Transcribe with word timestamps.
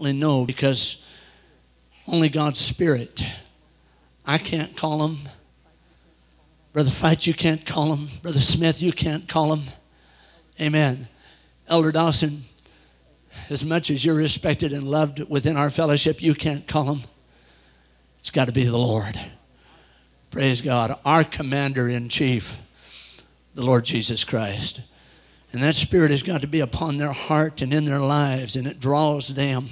know 0.00 0.44
because 0.44 1.04
only 2.06 2.28
God's 2.28 2.60
Spirit. 2.60 3.24
I 4.26 4.38
can't 4.38 4.76
call 4.76 4.98
them. 4.98 5.18
Brother 6.72 6.90
Fight, 6.90 7.26
you 7.26 7.34
can't 7.34 7.64
call 7.64 7.94
them. 7.94 8.08
Brother 8.22 8.40
Smith, 8.40 8.82
you 8.82 8.92
can't 8.92 9.28
call 9.28 9.54
them. 9.54 9.64
Amen. 10.60 11.08
Elder 11.68 11.92
Dawson, 11.92 12.42
as 13.48 13.64
much 13.64 13.90
as 13.90 14.04
you're 14.04 14.14
respected 14.14 14.72
and 14.72 14.84
loved 14.84 15.20
within 15.28 15.56
our 15.56 15.70
fellowship, 15.70 16.22
you 16.22 16.34
can't 16.34 16.66
call 16.66 16.84
them. 16.84 17.02
It's 18.18 18.30
got 18.30 18.46
to 18.46 18.52
be 18.52 18.64
the 18.64 18.76
Lord. 18.76 19.20
Praise 20.30 20.60
God. 20.60 20.98
Our 21.04 21.22
commander 21.24 21.88
in 21.88 22.08
chief, 22.08 22.58
the 23.54 23.62
Lord 23.62 23.84
Jesus 23.84 24.24
Christ. 24.24 24.80
And 25.52 25.62
that 25.62 25.76
spirit 25.76 26.10
has 26.10 26.24
got 26.24 26.40
to 26.40 26.48
be 26.48 26.60
upon 26.60 26.98
their 26.98 27.12
heart 27.12 27.62
and 27.62 27.72
in 27.72 27.84
their 27.84 28.00
lives, 28.00 28.56
and 28.56 28.66
it 28.66 28.80
draws 28.80 29.28
them. 29.28 29.68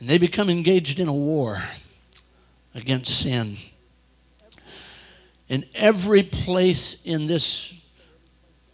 And 0.00 0.08
they 0.08 0.18
become 0.18 0.48
engaged 0.48 0.98
in 0.98 1.08
a 1.08 1.12
war 1.12 1.58
against 2.74 3.20
sin. 3.20 3.58
In 5.48 5.66
every 5.74 6.22
place 6.22 6.96
in 7.04 7.26
this, 7.26 7.74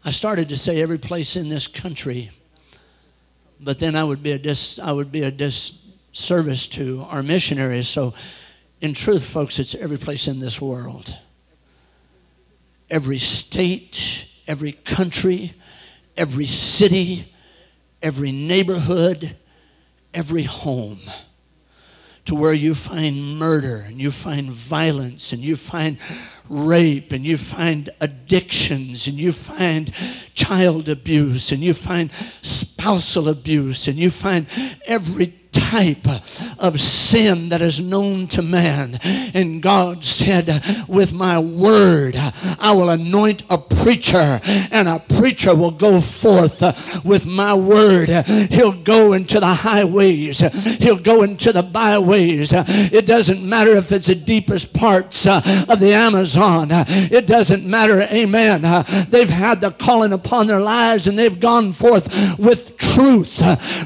I 0.04 0.10
started 0.10 0.48
to 0.50 0.56
say 0.56 0.80
every 0.80 0.98
place 0.98 1.36
in 1.36 1.48
this 1.48 1.66
country, 1.66 2.30
but 3.60 3.80
then 3.80 3.96
I 3.96 4.04
would 4.04 4.22
be 4.22 4.32
a 4.32 4.38
dis, 4.38 4.78
I 4.78 4.92
would 4.92 5.10
be 5.10 5.22
a 5.22 5.30
disservice 5.30 6.66
to 6.68 7.04
our 7.08 7.22
missionaries. 7.22 7.88
So, 7.88 8.14
in 8.80 8.92
truth, 8.92 9.24
folks, 9.24 9.58
it's 9.58 9.74
every 9.74 9.96
place 9.96 10.28
in 10.28 10.38
this 10.38 10.60
world, 10.60 11.12
every 12.90 13.18
state, 13.18 14.26
every 14.46 14.72
country, 14.72 15.54
every 16.16 16.45
city, 16.45 17.32
every 18.02 18.32
neighborhood, 18.32 19.34
every 20.16 20.44
home 20.44 20.98
to 22.24 22.34
where 22.34 22.54
you 22.54 22.74
find 22.74 23.38
murder 23.38 23.84
and 23.86 24.00
you 24.00 24.10
find 24.10 24.50
violence 24.50 25.32
and 25.32 25.42
you 25.42 25.54
find 25.54 25.96
rape 26.48 27.12
and 27.12 27.24
you 27.24 27.36
find 27.36 27.90
addictions 28.00 29.06
and 29.06 29.16
you 29.16 29.30
find 29.30 29.92
child 30.34 30.88
abuse 30.88 31.52
and 31.52 31.62
you 31.62 31.73
find 31.73 32.10
spousal 32.42 33.28
abuse 33.28 33.86
and 33.86 33.96
you 33.96 34.10
find 34.10 34.46
every 34.86 35.26
type 35.57 36.07
of 36.59 36.80
sin 36.80 37.49
that 37.49 37.62
is 37.62 37.80
known 37.80 38.26
to 38.29 38.43
man. 38.43 38.99
And 39.02 39.63
God 39.63 40.04
said, 40.04 40.63
With 40.88 41.13
my 41.13 41.38
word, 41.38 42.16
I 42.16 42.73
will 42.73 42.90
anoint 42.90 43.43
a 43.51 43.59
preacher, 43.59 44.40
and 44.45 44.88
a 44.88 44.98
preacher 44.98 45.54
will 45.54 45.71
go 45.71 46.01
forth 46.01 46.63
with 47.04 47.26
my 47.26 47.54
word. 47.54 48.09
He'll 48.51 48.73
go 48.73 49.15
into 49.15 49.40
the 49.40 49.54
highways, 49.54 50.40
he'll 50.79 50.96
go 50.96 51.23
into 51.23 51.52
the 51.52 51.63
byways. 51.63 52.52
It 52.52 53.07
doesn't 53.07 53.43
matter 53.43 53.76
if 53.76 53.93
it's 53.93 54.09
the 54.09 54.15
deepest 54.15 54.73
parts 54.73 55.26
of 55.26 55.79
the 55.79 55.93
Amazon, 55.93 56.68
it 56.70 57.26
doesn't 57.26 57.65
matter. 57.65 58.02
Amen. 58.02 58.63
They've 59.09 59.30
had 59.30 59.60
the 59.60 59.70
calling 59.70 60.13
upon 60.13 60.46
their 60.46 60.60
lives 60.60 61.07
and 61.07 61.18
they've 61.18 61.41
gone 61.41 61.73
forth 61.73 62.09
with 62.38 62.76
truth. 62.76 63.37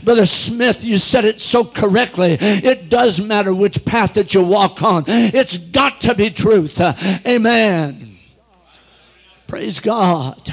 Brother 0.05 0.27
Smith, 0.27 0.83
you 0.83 0.99
said 0.99 1.25
it 1.25 1.41
so 1.41 1.60
correctly. 1.65 2.33
It 2.41 2.89
does 2.89 3.21
matter 3.21 3.55
which 3.55 3.85
path 3.85 4.15
that 4.15 4.35
you 4.35 4.43
walk 4.43 4.83
on, 4.83 5.05
it's 5.07 5.57
got 5.57 6.01
to 6.03 6.15
be 6.15 6.31
truth. 6.31 6.81
Amen. 6.81 8.19
Praise 9.47 9.81
God. 9.81 10.53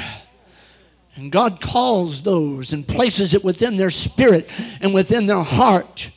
And 1.16 1.32
God 1.32 1.62
calls 1.62 2.22
those 2.22 2.74
and 2.74 2.88
places 2.88 3.34
it 3.34 3.44
within 3.44 3.76
their 3.76 3.90
spirit 3.90 4.50
and 4.82 4.94
within 4.94 5.26
their 5.26 5.42
heart. 5.42 6.12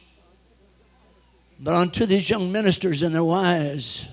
But 1.59 1.75
unto 1.75 2.07
these 2.07 2.29
young 2.29 2.53
ministers 2.53 3.03
and 3.03 3.15
their 3.15 3.25
wives, 3.25 4.09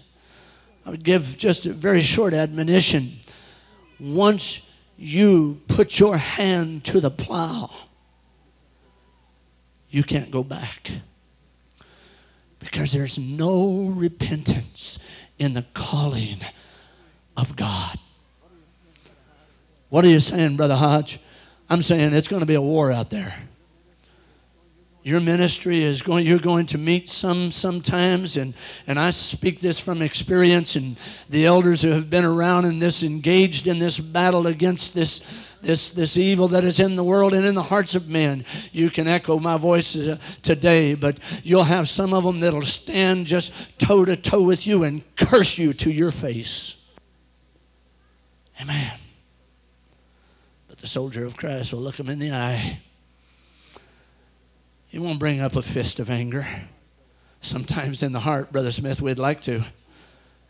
I 0.85 0.89
would 0.89 1.03
give 1.03 1.37
just 1.37 1.65
a 1.65 1.73
very 1.73 2.01
short 2.01 2.33
admonition. 2.33 3.19
Once 3.99 4.61
you 4.97 5.61
put 5.67 5.99
your 5.99 6.17
hand 6.17 6.83
to 6.85 6.99
the 6.99 7.11
plow, 7.11 7.69
you 9.89 10.03
can't 10.03 10.31
go 10.31 10.43
back. 10.43 10.91
Because 12.59 12.91
there's 12.91 13.17
no 13.17 13.91
repentance 13.95 14.99
in 15.39 15.53
the 15.53 15.65
calling 15.73 16.39
of 17.35 17.55
God. 17.55 17.97
What 19.89 20.03
are 20.03 20.09
you 20.09 20.19
saying, 20.19 20.57
Brother 20.57 20.75
Hodge? 20.75 21.19
I'm 21.69 21.81
saying 21.81 22.13
it's 22.13 22.27
going 22.27 22.41
to 22.41 22.45
be 22.45 22.55
a 22.55 22.61
war 22.61 22.91
out 22.91 23.09
there. 23.09 23.33
Your 25.03 25.21
ministry 25.21 25.85
is 25.85 26.01
going, 26.01 26.25
you're 26.25 26.37
going 26.37 26.65
to 26.65 26.77
meet 26.77 27.07
some 27.07 27.51
sometimes, 27.51 28.35
and, 28.35 28.53
and 28.87 28.99
I 28.99 29.11
speak 29.11 29.61
this 29.61 29.79
from 29.79 30.01
experience, 30.01 30.75
and 30.75 30.97
the 31.29 31.45
elders 31.45 31.81
who 31.81 31.91
have 31.91 32.09
been 32.09 32.25
around 32.25 32.65
in 32.65 32.79
this, 32.79 33.03
engaged 33.03 33.67
in 33.67 33.79
this 33.79 33.97
battle 33.97 34.47
against 34.47 34.93
this 34.93 35.21
this, 35.61 35.89
this 35.89 36.17
evil 36.17 36.47
that 36.49 36.63
is 36.63 36.79
in 36.79 36.95
the 36.95 37.03
world 37.03 37.33
and 37.33 37.45
in 37.45 37.55
the 37.55 37.63
hearts 37.63 37.95
of 37.95 38.07
men. 38.07 38.45
You 38.71 38.89
can 38.89 39.07
echo 39.07 39.39
my 39.39 39.57
voice 39.57 39.95
uh, 39.95 40.17
today, 40.41 40.93
but 40.93 41.19
you'll 41.43 41.63
have 41.63 41.89
some 41.89 42.13
of 42.13 42.23
them 42.23 42.39
that'll 42.39 42.61
stand 42.61 43.25
just 43.25 43.51
toe 43.77 44.05
to 44.05 44.15
toe 44.15 44.41
with 44.41 44.65
you 44.67 44.83
and 44.83 45.03
curse 45.15 45.57
you 45.57 45.73
to 45.73 45.91
your 45.91 46.11
face. 46.11 46.75
Amen. 48.61 48.93
But 50.67 50.79
the 50.79 50.87
soldier 50.87 51.25
of 51.25 51.37
Christ 51.37 51.73
will 51.73 51.81
look 51.81 51.99
him 51.99 52.09
in 52.09 52.19
the 52.19 52.31
eye. 52.31 52.79
He 54.87 54.99
won't 54.99 55.19
bring 55.19 55.39
up 55.39 55.55
a 55.55 55.61
fist 55.61 55.99
of 55.99 56.09
anger. 56.09 56.47
Sometimes 57.41 58.01
in 58.01 58.13
the 58.13 58.21
heart, 58.21 58.51
Brother 58.51 58.71
Smith, 58.71 59.01
we'd 59.01 59.19
like 59.19 59.41
to. 59.43 59.63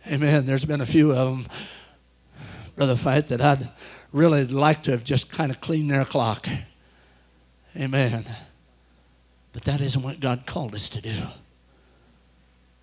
Amen. 0.06 0.46
There's 0.46 0.63
been 0.63 0.79
a 0.79 0.85
few 0.85 1.12
of 1.12 1.17
them, 1.17 1.47
Brother 2.77 2.95
Fight, 2.95 3.27
that 3.27 3.41
I'd 3.41 3.69
really 4.13 4.45
like 4.45 4.83
to 4.83 4.91
have 4.91 5.03
just 5.03 5.29
kind 5.31 5.51
of 5.51 5.59
cleaned 5.59 5.91
their 5.91 6.05
clock. 6.05 6.47
Amen. 7.75 8.25
But 9.51 9.63
that 9.63 9.81
isn't 9.81 10.03
what 10.03 10.19
God 10.19 10.45
called 10.45 10.75
us 10.75 10.87
to 10.89 11.01
do. 11.01 11.23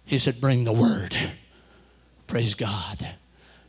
He 0.04 0.18
said, 0.18 0.40
Bring 0.40 0.64
the 0.64 0.72
word. 0.72 1.16
Praise 2.26 2.54
God. 2.54 3.14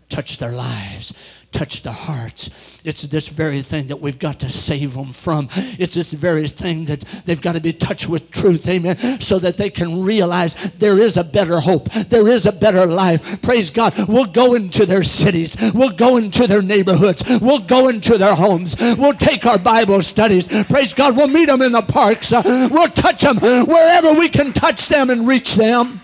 Touch 0.10 0.38
their 0.38 0.52
lives 0.52 1.14
touch 1.56 1.84
their 1.84 1.94
hearts. 1.94 2.50
It's 2.84 3.04
this 3.04 3.30
very 3.30 3.62
thing 3.62 3.88
that 3.88 4.02
we've 4.02 4.20
got 4.20 4.40
to 4.42 4.50
save 4.50 4.94
them 4.94 5.14
from. 5.14 5.48
It's 5.56 5.96
this 5.96 6.12
very 6.12 6.48
thing 6.48 6.86
that 6.86 7.02
they've 7.26 7.42
got 7.42 7.54
to 7.54 7.62
be 7.62 7.72
touched 7.72 8.10
with 8.10 8.30
truth, 8.30 8.68
amen, 8.68 9.22
so 9.22 9.40
that 9.40 9.58
they 9.58 9.70
can 9.70 10.04
realize 10.04 10.56
there 10.78 11.00
is 11.00 11.16
a 11.16 11.24
better 11.24 11.60
hope. 11.62 11.92
There 11.94 12.28
is 12.28 12.46
a 12.46 12.52
better 12.52 12.86
life. 12.86 13.42
Praise 13.42 13.70
God. 13.70 13.94
We'll 14.10 14.26
go 14.26 14.54
into 14.54 14.86
their 14.86 15.04
cities. 15.04 15.56
We'll 15.74 15.92
go 15.92 16.18
into 16.18 16.46
their 16.46 16.62
neighborhoods. 16.62 17.24
We'll 17.42 17.60
go 17.60 17.88
into 17.88 18.18
their 18.18 18.36
homes. 18.36 18.76
We'll 18.78 19.14
take 19.14 19.46
our 19.46 19.58
Bible 19.58 20.02
studies. 20.02 20.48
Praise 20.48 20.94
God. 20.94 21.16
We'll 21.16 21.28
meet 21.28 21.46
them 21.46 21.62
in 21.62 21.72
the 21.72 21.82
parks. 21.82 22.34
Uh, 22.34 22.68
we'll 22.70 22.90
touch 22.90 23.22
them 23.22 23.40
wherever 23.40 24.14
we 24.14 24.28
can 24.28 24.52
touch 24.52 24.90
them 24.90 25.10
and 25.10 25.26
reach 25.26 25.56
them. 25.56 26.02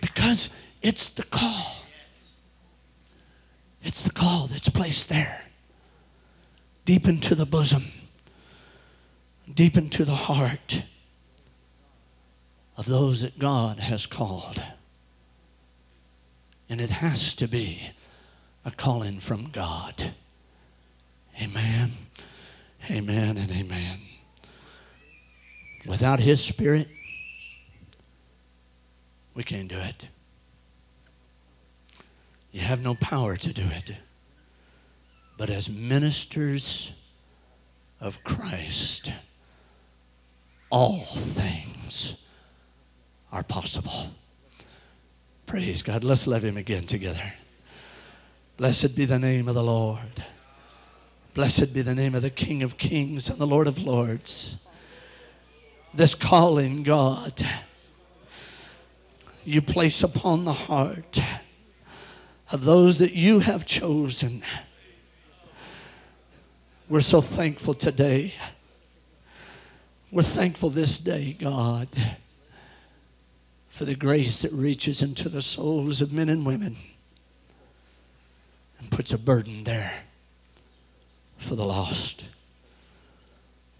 Because 0.00 0.48
it's 0.82 1.10
the 1.10 1.24
call. 1.24 1.75
It's 3.86 4.02
the 4.02 4.10
call 4.10 4.48
that's 4.48 4.68
placed 4.68 5.08
there, 5.08 5.44
deep 6.84 7.06
into 7.06 7.36
the 7.36 7.46
bosom, 7.46 7.84
deep 9.54 9.78
into 9.78 10.04
the 10.04 10.16
heart 10.16 10.82
of 12.76 12.86
those 12.86 13.20
that 13.20 13.38
God 13.38 13.78
has 13.78 14.04
called. 14.04 14.60
And 16.68 16.80
it 16.80 16.90
has 16.90 17.32
to 17.34 17.46
be 17.46 17.90
a 18.64 18.72
calling 18.72 19.20
from 19.20 19.50
God. 19.50 20.14
Amen. 21.40 21.92
Amen 22.90 23.38
and 23.38 23.52
amen. 23.52 24.00
Without 25.86 26.18
His 26.18 26.42
Spirit, 26.42 26.88
we 29.32 29.44
can't 29.44 29.68
do 29.68 29.78
it. 29.78 30.08
You 32.56 32.62
have 32.62 32.80
no 32.80 32.94
power 32.94 33.36
to 33.36 33.52
do 33.52 33.66
it. 33.66 33.92
But 35.36 35.50
as 35.50 35.68
ministers 35.68 36.90
of 38.00 38.24
Christ, 38.24 39.12
all 40.70 41.04
things 41.04 42.14
are 43.30 43.42
possible. 43.42 44.08
Praise 45.44 45.82
God. 45.82 46.02
Let's 46.02 46.26
love 46.26 46.46
Him 46.46 46.56
again 46.56 46.86
together. 46.86 47.34
Blessed 48.56 48.96
be 48.96 49.04
the 49.04 49.18
name 49.18 49.48
of 49.48 49.54
the 49.54 49.62
Lord. 49.62 50.24
Blessed 51.34 51.74
be 51.74 51.82
the 51.82 51.94
name 51.94 52.14
of 52.14 52.22
the 52.22 52.30
King 52.30 52.62
of 52.62 52.78
Kings 52.78 53.28
and 53.28 53.38
the 53.38 53.46
Lord 53.46 53.66
of 53.66 53.84
Lords. 53.84 54.56
This 55.92 56.14
calling, 56.14 56.84
God, 56.84 57.46
you 59.44 59.60
place 59.60 60.02
upon 60.02 60.46
the 60.46 60.54
heart 60.54 61.20
of 62.50 62.64
those 62.64 62.98
that 62.98 63.12
you 63.12 63.40
have 63.40 63.66
chosen. 63.66 64.42
We're 66.88 67.00
so 67.00 67.20
thankful 67.20 67.74
today. 67.74 68.34
We're 70.12 70.22
thankful 70.22 70.70
this 70.70 70.98
day, 70.98 71.32
God, 71.32 71.88
for 73.70 73.84
the 73.84 73.96
grace 73.96 74.42
that 74.42 74.52
reaches 74.52 75.02
into 75.02 75.28
the 75.28 75.42
souls 75.42 76.00
of 76.00 76.12
men 76.12 76.28
and 76.28 76.46
women 76.46 76.76
and 78.78 78.90
puts 78.90 79.12
a 79.12 79.18
burden 79.18 79.64
there 79.64 79.92
for 81.38 81.56
the 81.56 81.64
lost. 81.64 82.24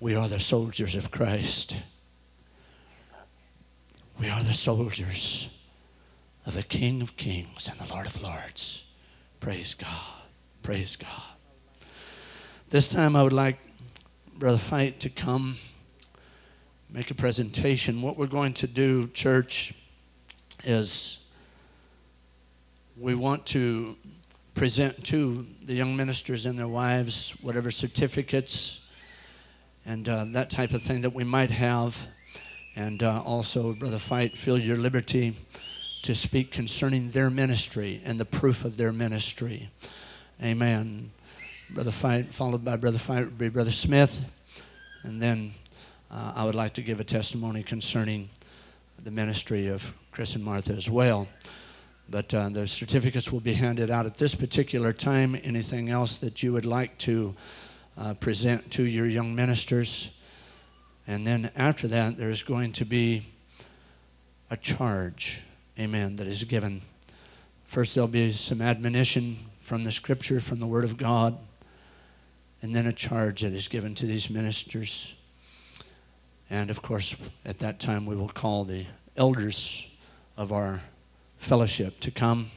We 0.00 0.16
are 0.16 0.28
the 0.28 0.40
soldiers 0.40 0.96
of 0.96 1.10
Christ. 1.12 1.76
We 4.18 4.28
are 4.28 4.42
the 4.42 4.52
soldiers 4.52 5.48
of 6.46 6.54
the 6.54 6.62
King 6.62 7.02
of 7.02 7.16
Kings 7.16 7.68
and 7.68 7.78
the 7.80 7.92
Lord 7.92 8.06
of 8.06 8.22
Lords. 8.22 8.84
Praise 9.40 9.74
God. 9.74 10.22
Praise 10.62 10.94
God. 10.94 11.10
This 12.70 12.86
time 12.86 13.16
I 13.16 13.22
would 13.24 13.32
like 13.32 13.58
Brother 14.38 14.58
Fight 14.58 15.00
to 15.00 15.10
come 15.10 15.56
make 16.88 17.10
a 17.10 17.14
presentation. 17.14 18.00
What 18.00 18.16
we're 18.16 18.26
going 18.28 18.54
to 18.54 18.68
do, 18.68 19.08
church, 19.08 19.74
is 20.62 21.18
we 22.96 23.16
want 23.16 23.44
to 23.46 23.96
present 24.54 25.04
to 25.04 25.46
the 25.64 25.74
young 25.74 25.96
ministers 25.96 26.46
and 26.46 26.56
their 26.56 26.68
wives 26.68 27.34
whatever 27.42 27.72
certificates 27.72 28.80
and 29.84 30.08
uh, 30.08 30.24
that 30.28 30.48
type 30.48 30.72
of 30.72 30.82
thing 30.82 31.00
that 31.00 31.12
we 31.12 31.24
might 31.24 31.50
have. 31.50 32.06
And 32.76 33.02
uh, 33.02 33.20
also, 33.22 33.72
Brother 33.72 33.98
Fight, 33.98 34.36
feel 34.36 34.58
your 34.58 34.76
liberty 34.76 35.34
to 36.06 36.14
speak 36.14 36.50
concerning 36.50 37.10
their 37.10 37.30
ministry 37.30 38.00
and 38.04 38.18
the 38.18 38.24
proof 38.24 38.64
of 38.64 38.76
their 38.76 38.92
ministry. 38.92 39.68
Amen. 40.42 41.10
Brother 41.70 41.90
Fight, 41.90 42.32
followed 42.32 42.64
by 42.64 42.76
Brother 42.76 42.98
Fight, 42.98 43.24
would 43.24 43.38
be 43.38 43.48
Brother 43.48 43.72
Smith. 43.72 44.24
And 45.02 45.20
then 45.20 45.52
uh, 46.10 46.32
I 46.36 46.44
would 46.44 46.54
like 46.54 46.74
to 46.74 46.82
give 46.82 47.00
a 47.00 47.04
testimony 47.04 47.64
concerning 47.64 48.28
the 49.02 49.10
ministry 49.10 49.66
of 49.66 49.92
Chris 50.12 50.36
and 50.36 50.44
Martha 50.44 50.72
as 50.74 50.88
well. 50.88 51.26
But 52.08 52.32
uh, 52.32 52.50
the 52.50 52.68
certificates 52.68 53.32
will 53.32 53.40
be 53.40 53.54
handed 53.54 53.90
out 53.90 54.06
at 54.06 54.16
this 54.16 54.34
particular 54.34 54.92
time. 54.92 55.36
Anything 55.42 55.90
else 55.90 56.18
that 56.18 56.40
you 56.40 56.52
would 56.52 56.66
like 56.66 56.96
to 56.98 57.34
uh, 57.98 58.14
present 58.14 58.70
to 58.72 58.84
your 58.84 59.06
young 59.06 59.34
ministers? 59.34 60.10
And 61.08 61.26
then 61.26 61.50
after 61.56 61.88
that, 61.88 62.16
there's 62.16 62.44
going 62.44 62.72
to 62.72 62.84
be 62.84 63.26
a 64.50 64.56
charge, 64.56 65.42
amen, 65.78 66.16
that 66.16 66.26
is 66.26 66.44
given. 66.44 66.82
First, 67.64 67.94
there'll 67.94 68.08
be 68.08 68.32
some 68.32 68.62
admonition 68.62 69.36
from 69.60 69.84
the 69.84 69.90
scripture, 69.90 70.40
from 70.40 70.60
the 70.60 70.66
Word 70.66 70.84
of 70.84 70.96
God, 70.96 71.36
and 72.62 72.74
then 72.74 72.86
a 72.86 72.92
charge 72.92 73.42
that 73.42 73.52
is 73.52 73.68
given 73.68 73.94
to 73.96 74.06
these 74.06 74.30
ministers. 74.30 75.14
And 76.48 76.70
of 76.70 76.80
course, 76.80 77.16
at 77.44 77.58
that 77.58 77.80
time, 77.80 78.06
we 78.06 78.16
will 78.16 78.28
call 78.28 78.64
the 78.64 78.86
elders 79.16 79.86
of 80.36 80.52
our 80.52 80.80
fellowship 81.38 82.00
to 82.00 82.10
come. 82.10 82.50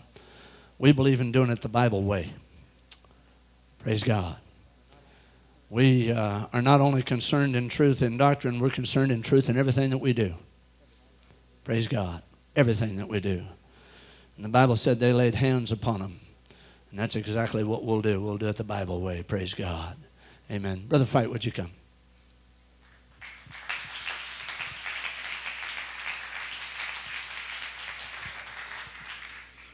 We 0.78 0.92
believe 0.92 1.20
in 1.20 1.32
doing 1.32 1.50
it 1.50 1.62
the 1.62 1.68
Bible 1.68 2.04
way. 2.04 2.34
Praise 3.80 4.04
God. 4.04 4.36
We 5.70 6.12
uh, 6.12 6.46
are 6.52 6.62
not 6.62 6.82
only 6.82 7.04
concerned 7.04 7.56
in 7.56 7.70
truth 7.70 8.02
and 8.02 8.18
doctrine, 8.18 8.60
we're 8.60 8.70
concerned 8.70 9.12
in 9.12 9.22
truth 9.22 9.50
in 9.50 9.58
everything 9.58 9.90
that 9.92 10.00
we 10.00 10.14
do. 10.14 10.34
Praise 11.64 11.88
God. 11.88 12.24
Everything 12.60 12.98
that 12.98 13.08
we 13.08 13.22
do. 13.22 13.42
And 14.36 14.44
the 14.44 14.50
Bible 14.50 14.76
said 14.76 15.00
they 15.00 15.14
laid 15.14 15.34
hands 15.34 15.72
upon 15.72 16.02
them. 16.02 16.20
And 16.92 17.00
that's 17.00 17.16
exactly 17.16 17.64
what 17.64 17.86
we'll 17.86 18.02
do. 18.02 18.20
We'll 18.20 18.38
do 18.38 18.50
it 18.50 18.58
the 18.58 18.66
Bible 18.66 19.00
way. 19.00 19.24
Praise 19.24 19.54
God. 19.54 19.96
Amen. 20.52 20.84
Brother 20.86 21.06
Fight, 21.06 21.30
would 21.30 21.46
you 21.46 21.54
come? 21.54 21.72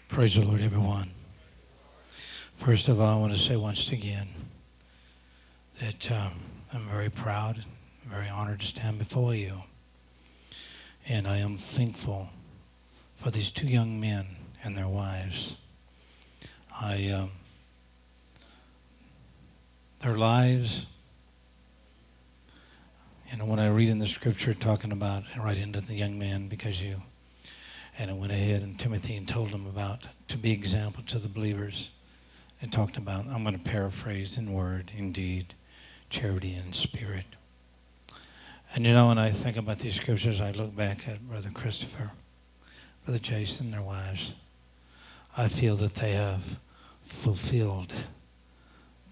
Praise 0.09 0.35
the 0.35 0.45
Lord, 0.45 0.61
everyone. 0.61 1.09
First 2.57 2.87
of 2.87 3.01
all, 3.01 3.17
I 3.17 3.19
want 3.19 3.33
to 3.33 3.39
say 3.39 3.55
once 3.55 3.89
again 3.89 4.27
that 5.81 6.11
um, 6.11 6.33
I'm 6.71 6.87
very 6.87 7.09
proud, 7.09 7.65
very 8.05 8.29
honored 8.29 8.59
to 8.59 8.67
stand 8.67 8.99
before 8.99 9.33
you. 9.33 9.63
And 11.07 11.27
I 11.27 11.37
am 11.37 11.57
thankful 11.57 12.29
for 13.21 13.31
these 13.31 13.51
two 13.51 13.67
young 13.67 13.99
men 13.99 14.27
and 14.63 14.77
their 14.77 14.87
wives. 14.87 15.55
I, 16.79 17.09
um, 17.09 17.31
their 20.01 20.17
lives, 20.17 20.85
you 23.31 23.37
know, 23.37 23.45
when 23.45 23.59
I 23.59 23.69
read 23.69 23.89
in 23.89 23.99
the 23.99 24.07
scripture 24.07 24.53
talking 24.53 24.91
about 24.91 25.23
right 25.37 25.57
into 25.57 25.81
the 25.81 25.95
young 25.95 26.19
man, 26.19 26.47
because 26.47 26.81
you 26.81 27.01
and 27.97 28.11
it 28.11 28.17
went 28.17 28.31
ahead 28.31 28.61
and 28.61 28.77
Timothy 28.77 29.15
and 29.15 29.27
told 29.27 29.51
them 29.51 29.65
about 29.65 30.01
to 30.27 30.37
be 30.37 30.51
example 30.51 31.03
to 31.07 31.17
the 31.17 31.29
believers 31.29 31.89
and 32.61 32.71
talked 32.71 32.97
about, 32.97 33.25
I'm 33.27 33.43
going 33.43 33.57
to 33.57 33.63
paraphrase 33.63 34.37
in 34.37 34.51
word, 34.51 34.91
indeed, 34.97 35.53
charity 36.09 36.53
and 36.53 36.75
spirit. 36.75 37.25
And 38.73 38.85
you 38.85 38.93
know, 38.93 39.07
when 39.07 39.17
I 39.17 39.31
think 39.31 39.55
about 39.55 39.79
these 39.79 39.95
scriptures, 39.95 40.41
I 40.41 40.51
look 40.51 40.75
back 40.75 41.07
at 41.07 41.27
Brother 41.27 41.49
Christopher, 41.53 42.11
Brother 43.05 43.19
Jason, 43.19 43.69
their 43.69 43.83
wives. 43.83 44.33
I 45.37 45.47
feel 45.47 45.75
that 45.75 45.93
they 45.93 46.13
have 46.13 46.57
fulfilled 47.05 47.93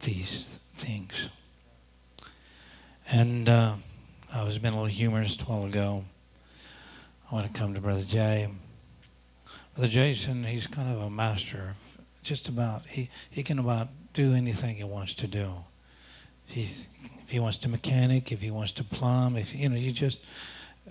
these 0.01 0.57
things. 0.75 1.29
And 3.07 3.47
uh, 3.47 3.75
I 4.33 4.43
was 4.45 4.57
being 4.57 4.73
a 4.73 4.77
little 4.77 4.87
humorous 4.87 5.39
a 5.39 5.43
while 5.43 5.65
ago. 5.65 6.05
I 7.31 7.35
want 7.35 7.53
to 7.53 7.59
come 7.59 7.75
to 7.75 7.81
Brother 7.81 8.01
Jay. 8.01 8.49
Brother 9.75 9.91
Jason, 9.91 10.43
he's 10.45 10.65
kind 10.65 10.89
of 10.89 10.99
a 10.99 11.11
master. 11.11 11.75
Just 12.23 12.49
about 12.49 12.87
he 12.87 13.09
he 13.29 13.43
can 13.43 13.59
about 13.59 13.89
do 14.15 14.33
anything 14.33 14.77
he 14.77 14.83
wants 14.83 15.13
to 15.15 15.27
do. 15.27 15.51
He's 16.47 16.87
if 17.23 17.29
he 17.29 17.39
wants 17.39 17.57
to 17.57 17.69
mechanic, 17.69 18.31
if 18.31 18.41
he 18.41 18.49
wants 18.49 18.71
to 18.71 18.83
plumb, 18.83 19.37
if 19.37 19.55
you 19.55 19.69
know, 19.69 19.75
you 19.75 19.91
just 19.91 20.17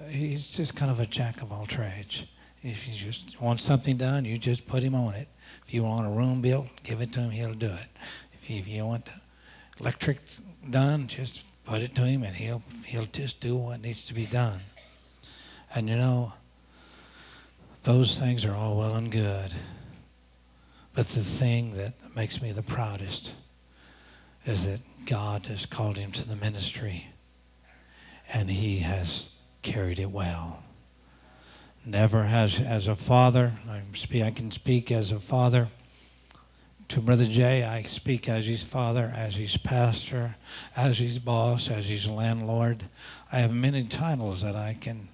he's 0.08 0.50
just 0.50 0.76
kind 0.76 0.90
of 0.90 1.00
a 1.00 1.06
jack 1.06 1.42
of 1.42 1.50
all 1.50 1.66
trades. 1.66 2.26
If 2.62 2.86
you 2.86 2.94
just 2.94 3.40
want 3.40 3.60
something 3.60 3.96
done, 3.96 4.24
you 4.24 4.38
just 4.38 4.66
put 4.66 4.82
him 4.82 4.94
on 4.94 5.14
it. 5.14 5.28
If 5.66 5.74
you 5.74 5.82
want 5.82 6.06
a 6.06 6.10
room 6.10 6.40
built, 6.40 6.68
give 6.84 7.00
it 7.00 7.12
to 7.14 7.20
him, 7.20 7.30
he'll 7.30 7.54
do 7.54 7.66
it. 7.66 7.88
If 8.34 8.48
you, 8.48 8.58
if 8.58 8.68
you 8.68 8.86
want 8.86 9.08
electric 9.80 10.18
done, 10.70 11.08
just 11.08 11.42
put 11.64 11.82
it 11.82 11.94
to 11.96 12.04
him, 12.04 12.22
and 12.22 12.36
he'll 12.36 12.62
he'll 12.84 13.06
just 13.06 13.40
do 13.40 13.56
what 13.56 13.80
needs 13.80 14.04
to 14.06 14.14
be 14.14 14.26
done. 14.26 14.60
And 15.74 15.88
you 15.88 15.96
know, 15.96 16.34
those 17.82 18.18
things 18.18 18.44
are 18.44 18.54
all 18.54 18.78
well 18.78 18.94
and 18.94 19.10
good. 19.10 19.52
But 20.94 21.08
the 21.08 21.24
thing 21.24 21.76
that 21.76 21.94
makes 22.14 22.42
me 22.42 22.52
the 22.52 22.62
proudest 22.62 23.32
is 24.46 24.66
that 24.66 24.80
God 25.06 25.46
has 25.46 25.66
called 25.66 25.96
him 25.96 26.12
to 26.12 26.28
the 26.28 26.36
ministry 26.36 27.08
and 28.32 28.50
he 28.50 28.80
has 28.80 29.26
carried 29.62 29.98
it 29.98 30.10
well. 30.10 30.62
Never 31.84 32.22
has, 32.24 32.60
as 32.60 32.86
a 32.86 32.94
father, 32.94 33.54
I 33.68 34.30
can 34.30 34.52
speak 34.52 34.92
as 34.92 35.10
a 35.10 35.18
father 35.18 35.68
to 36.88 37.00
Brother 37.00 37.26
Jay. 37.26 37.64
I 37.64 37.82
speak 37.82 38.28
as 38.28 38.46
his 38.46 38.62
father, 38.62 39.12
as 39.16 39.34
his 39.34 39.56
pastor, 39.56 40.36
as 40.76 40.98
his 40.98 41.18
boss, 41.18 41.68
as 41.68 41.86
his 41.86 42.06
landlord. 42.06 42.84
I 43.32 43.38
have 43.38 43.52
many 43.52 43.82
titles 43.82 44.42
that 44.42 44.54
I 44.54 44.76
can, 44.80 45.08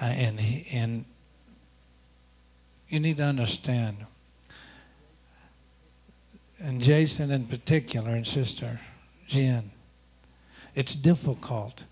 uh, 0.00 0.04
and, 0.04 0.40
and 0.72 1.04
you 2.88 3.00
need 3.00 3.16
to 3.16 3.24
understand, 3.24 3.96
and 6.60 6.80
Jason 6.80 7.32
in 7.32 7.46
particular, 7.46 8.10
and 8.10 8.26
Sister 8.26 8.80
Jen, 9.26 9.72
it's 10.76 10.94
difficult, 10.94 11.82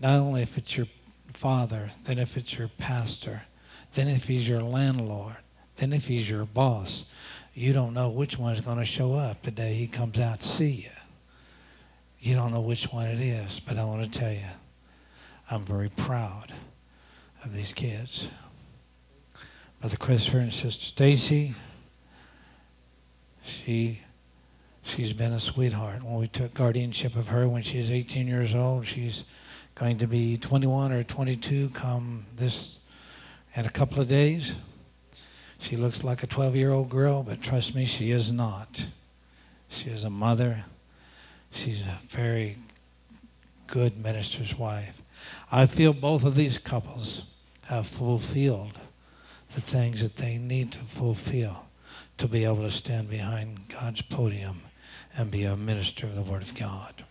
not 0.00 0.18
only 0.20 0.40
if 0.40 0.56
it's 0.56 0.74
your 0.74 0.86
father, 1.38 1.90
then 2.04 2.18
if 2.18 2.36
it's 2.36 2.58
your 2.58 2.66
pastor, 2.66 3.42
then 3.94 4.08
if 4.08 4.24
he's 4.24 4.48
your 4.48 4.60
landlord, 4.60 5.36
then 5.76 5.92
if 5.92 6.08
he's 6.08 6.28
your 6.28 6.44
boss. 6.44 7.04
You 7.54 7.72
don't 7.72 7.94
know 7.94 8.10
which 8.10 8.36
one's 8.36 8.60
going 8.60 8.78
to 8.78 8.84
show 8.84 9.14
up 9.14 9.42
the 9.42 9.52
day 9.52 9.74
he 9.74 9.86
comes 9.86 10.18
out 10.18 10.40
to 10.40 10.48
see 10.48 10.70
you. 10.70 10.90
You 12.18 12.34
don't 12.34 12.52
know 12.52 12.60
which 12.60 12.92
one 12.92 13.06
it 13.06 13.20
is, 13.20 13.60
but 13.60 13.78
I 13.78 13.84
want 13.84 14.12
to 14.12 14.18
tell 14.18 14.32
you, 14.32 14.40
I'm 15.48 15.64
very 15.64 15.88
proud 15.88 16.52
of 17.44 17.54
these 17.54 17.72
kids. 17.72 18.28
Brother 19.80 19.96
Christopher 19.96 20.38
and 20.38 20.52
Sister 20.52 20.86
Stacy. 20.86 21.54
She 23.44 24.00
she's 24.82 25.12
been 25.12 25.32
a 25.32 25.38
sweetheart. 25.38 26.02
When 26.02 26.16
we 26.16 26.26
took 26.26 26.52
guardianship 26.52 27.14
of 27.14 27.28
her 27.28 27.48
when 27.48 27.62
she 27.62 27.78
was 27.78 27.92
18 27.92 28.26
years 28.26 28.56
old, 28.56 28.88
she's 28.88 29.22
going 29.78 29.98
to 29.98 30.08
be 30.08 30.36
21 30.36 30.90
or 30.90 31.04
22 31.04 31.70
come 31.70 32.26
this 32.36 32.78
in 33.54 33.64
a 33.64 33.70
couple 33.70 34.00
of 34.00 34.08
days. 34.08 34.56
She 35.60 35.76
looks 35.76 36.02
like 36.02 36.22
a 36.22 36.26
12 36.26 36.56
year 36.56 36.72
old 36.72 36.88
girl, 36.88 37.22
but 37.22 37.42
trust 37.42 37.74
me, 37.74 37.86
she 37.86 38.10
is 38.10 38.32
not. 38.32 38.86
She 39.68 39.90
is 39.90 40.02
a 40.02 40.10
mother. 40.10 40.64
She's 41.52 41.82
a 41.82 41.98
very 42.08 42.56
good 43.68 44.02
minister's 44.02 44.58
wife. 44.58 45.00
I 45.52 45.66
feel 45.66 45.92
both 45.92 46.24
of 46.24 46.34
these 46.34 46.58
couples 46.58 47.22
have 47.66 47.86
fulfilled 47.86 48.78
the 49.54 49.60
things 49.60 50.02
that 50.02 50.16
they 50.16 50.38
need 50.38 50.72
to 50.72 50.78
fulfill 50.78 51.66
to 52.18 52.26
be 52.26 52.44
able 52.44 52.62
to 52.62 52.70
stand 52.70 53.10
behind 53.10 53.68
God's 53.68 54.02
podium 54.02 54.62
and 55.16 55.30
be 55.30 55.44
a 55.44 55.56
minister 55.56 56.06
of 56.06 56.16
the 56.16 56.22
Word 56.22 56.42
of 56.42 56.54
God. 56.54 57.04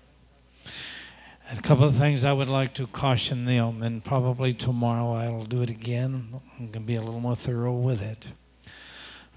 A 1.50 1.62
couple 1.62 1.86
of 1.86 1.96
things 1.96 2.26
I 2.26 2.34
would 2.34 2.50
like 2.50 2.74
to 2.74 2.88
caution 2.88 3.46
them, 3.46 3.82
and 3.82 4.04
probably 4.04 4.54
tomorrow 4.54 5.14
I'll 5.14 5.46
do 5.46 5.62
it 5.62 5.70
again. 5.70 6.28
I'm 6.60 6.68
going 6.68 6.72
to 6.74 6.80
be 6.82 6.96
a 6.96 7.02
little 7.02 7.22
more 7.22 7.38
thorough 7.38 7.74
with 7.74 8.02
it. 8.02 8.28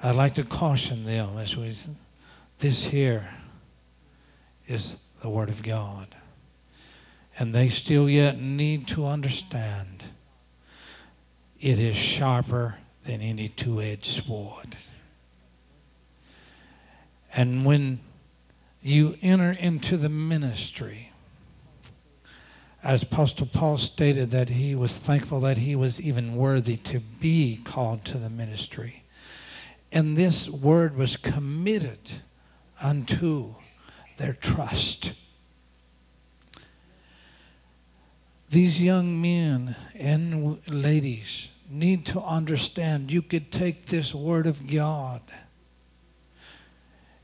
I'd 0.02 0.16
like 0.16 0.34
to 0.34 0.42
caution 0.42 1.04
them 1.04 1.38
as 1.38 1.56
we, 1.56 1.72
this 2.58 2.84
here 2.86 3.30
is 4.66 4.96
the 5.22 5.28
Word 5.28 5.50
of 5.50 5.62
God. 5.62 6.08
And 7.38 7.54
they 7.54 7.68
still 7.68 8.10
yet 8.10 8.40
need 8.40 8.88
to 8.88 9.06
understand 9.06 10.02
it 11.60 11.78
is 11.78 11.96
sharper 11.96 12.78
than 13.04 13.20
any 13.20 13.48
two 13.48 13.80
edged 13.80 14.24
sword. 14.24 14.76
And 17.36 17.64
when 17.64 18.00
you 18.82 19.16
enter 19.22 19.52
into 19.52 19.96
the 19.96 20.08
ministry, 20.08 21.09
as 22.82 23.02
Apostle 23.02 23.46
Paul 23.46 23.78
stated 23.78 24.30
that 24.30 24.48
he 24.48 24.74
was 24.74 24.96
thankful 24.96 25.40
that 25.40 25.58
he 25.58 25.76
was 25.76 26.00
even 26.00 26.36
worthy 26.36 26.76
to 26.78 27.00
be 27.00 27.60
called 27.62 28.04
to 28.06 28.18
the 28.18 28.30
ministry. 28.30 29.02
And 29.92 30.16
this 30.16 30.48
word 30.48 30.96
was 30.96 31.16
committed 31.16 31.98
unto 32.80 33.54
their 34.16 34.32
trust. 34.32 35.12
These 38.50 38.82
young 38.82 39.20
men 39.20 39.76
and 39.94 40.58
ladies 40.66 41.48
need 41.68 42.06
to 42.06 42.20
understand 42.20 43.10
you 43.10 43.22
could 43.22 43.52
take 43.52 43.86
this 43.86 44.14
word 44.14 44.46
of 44.46 44.66
God 44.66 45.22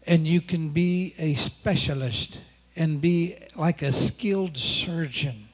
and 0.07 0.27
you 0.27 0.41
can 0.41 0.69
be 0.69 1.15
a 1.19 1.35
specialist 1.35 2.41
and 2.77 3.01
be 3.01 3.37
like 3.57 3.83
a 3.83 3.93
skilled 3.93 4.57
surgeon. 4.57 5.46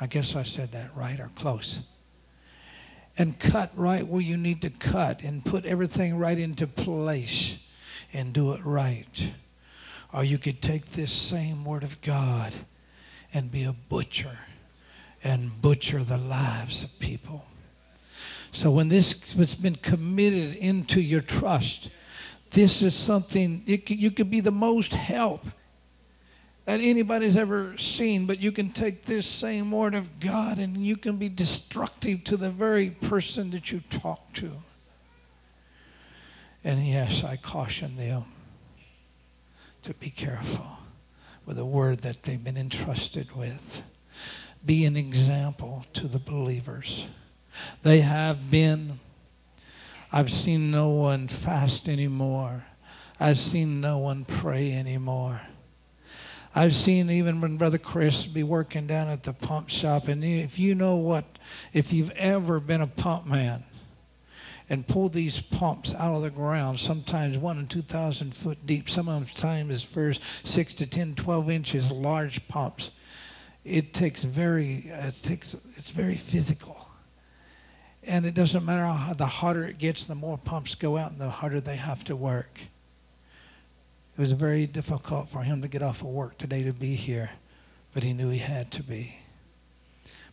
I 0.00 0.06
guess 0.06 0.36
I 0.36 0.44
said 0.44 0.72
that 0.72 0.96
right 0.96 1.18
or 1.18 1.30
close. 1.34 1.80
And 3.16 3.38
cut 3.38 3.72
right 3.74 4.06
where 4.06 4.20
you 4.20 4.36
need 4.36 4.62
to 4.62 4.70
cut 4.70 5.22
and 5.22 5.44
put 5.44 5.64
everything 5.64 6.16
right 6.16 6.38
into 6.38 6.66
place 6.66 7.58
and 8.12 8.32
do 8.32 8.52
it 8.52 8.64
right. 8.64 9.32
Or 10.12 10.22
you 10.22 10.38
could 10.38 10.62
take 10.62 10.86
this 10.86 11.12
same 11.12 11.64
Word 11.64 11.82
of 11.82 12.00
God 12.00 12.52
and 13.34 13.50
be 13.50 13.64
a 13.64 13.72
butcher 13.72 14.38
and 15.24 15.60
butcher 15.60 16.04
the 16.04 16.16
lives 16.16 16.84
of 16.84 16.98
people. 17.00 17.44
So 18.52 18.70
when 18.70 18.88
this 18.88 19.14
has 19.32 19.54
been 19.54 19.76
committed 19.76 20.54
into 20.54 21.00
your 21.00 21.20
trust, 21.20 21.90
this 22.50 22.82
is 22.82 22.94
something, 22.94 23.62
it, 23.66 23.90
you 23.90 24.10
could 24.10 24.30
be 24.30 24.40
the 24.40 24.50
most 24.50 24.94
help 24.94 25.44
that 26.68 26.82
anybody's 26.82 27.34
ever 27.34 27.78
seen, 27.78 28.26
but 28.26 28.40
you 28.40 28.52
can 28.52 28.68
take 28.68 29.06
this 29.06 29.26
same 29.26 29.70
word 29.70 29.94
of 29.94 30.20
God 30.20 30.58
and 30.58 30.76
you 30.76 30.98
can 30.98 31.16
be 31.16 31.30
destructive 31.30 32.24
to 32.24 32.36
the 32.36 32.50
very 32.50 32.90
person 32.90 33.52
that 33.52 33.72
you 33.72 33.80
talk 33.88 34.34
to. 34.34 34.50
And 36.62 36.86
yes, 36.86 37.24
I 37.24 37.36
caution 37.36 37.96
them 37.96 38.24
to 39.82 39.94
be 39.94 40.10
careful 40.10 40.66
with 41.46 41.56
the 41.56 41.64
word 41.64 42.02
that 42.02 42.24
they've 42.24 42.44
been 42.44 42.58
entrusted 42.58 43.34
with. 43.34 43.80
Be 44.62 44.84
an 44.84 44.94
example 44.94 45.86
to 45.94 46.06
the 46.06 46.18
believers. 46.18 47.06
They 47.82 48.02
have 48.02 48.50
been. 48.50 49.00
I've 50.12 50.30
seen 50.30 50.70
no 50.70 50.90
one 50.90 51.28
fast 51.28 51.88
anymore. 51.88 52.66
I've 53.18 53.38
seen 53.38 53.80
no 53.80 53.96
one 53.96 54.26
pray 54.26 54.70
anymore. 54.70 55.40
I've 56.58 56.74
seen 56.74 57.08
even 57.08 57.40
when 57.40 57.56
Brother 57.56 57.78
Chris 57.78 58.26
be 58.26 58.42
working 58.42 58.88
down 58.88 59.06
at 59.06 59.22
the 59.22 59.32
pump 59.32 59.68
shop, 59.68 60.08
and 60.08 60.24
if 60.24 60.58
you 60.58 60.74
know 60.74 60.96
what, 60.96 61.24
if 61.72 61.92
you've 61.92 62.10
ever 62.16 62.58
been 62.58 62.80
a 62.80 62.88
pump 62.88 63.26
man 63.26 63.62
and 64.68 64.84
pulled 64.84 65.12
these 65.12 65.40
pumps 65.40 65.94
out 65.94 66.16
of 66.16 66.22
the 66.22 66.30
ground, 66.30 66.80
sometimes 66.80 67.38
one 67.38 67.58
and 67.58 67.70
two 67.70 67.80
thousand 67.80 68.36
foot 68.36 68.66
deep, 68.66 68.90
sometimes 68.90 69.70
as 69.70 69.84
far 69.84 70.08
as 70.08 70.18
six 70.42 70.74
to 70.74 70.86
10, 70.86 71.14
12 71.14 71.48
inches, 71.48 71.92
large 71.92 72.48
pumps, 72.48 72.90
it 73.64 73.94
takes 73.94 74.24
very, 74.24 74.86
it 74.88 75.20
takes, 75.22 75.54
it's 75.76 75.90
very 75.90 76.16
physical. 76.16 76.88
And 78.02 78.26
it 78.26 78.34
doesn't 78.34 78.64
matter 78.64 78.84
how 78.84 79.12
the 79.12 79.26
hotter 79.26 79.64
it 79.64 79.78
gets, 79.78 80.06
the 80.06 80.16
more 80.16 80.38
pumps 80.38 80.74
go 80.74 80.96
out 80.96 81.12
and 81.12 81.20
the 81.20 81.30
harder 81.30 81.60
they 81.60 81.76
have 81.76 82.02
to 82.06 82.16
work. 82.16 82.62
It 84.18 84.22
was 84.22 84.32
very 84.32 84.66
difficult 84.66 85.30
for 85.30 85.44
him 85.44 85.62
to 85.62 85.68
get 85.68 85.80
off 85.80 86.00
of 86.00 86.08
work 86.08 86.38
today 86.38 86.64
to 86.64 86.72
be 86.72 86.96
here, 86.96 87.30
but 87.94 88.02
he 88.02 88.12
knew 88.12 88.30
he 88.30 88.38
had 88.38 88.72
to 88.72 88.82
be. 88.82 89.14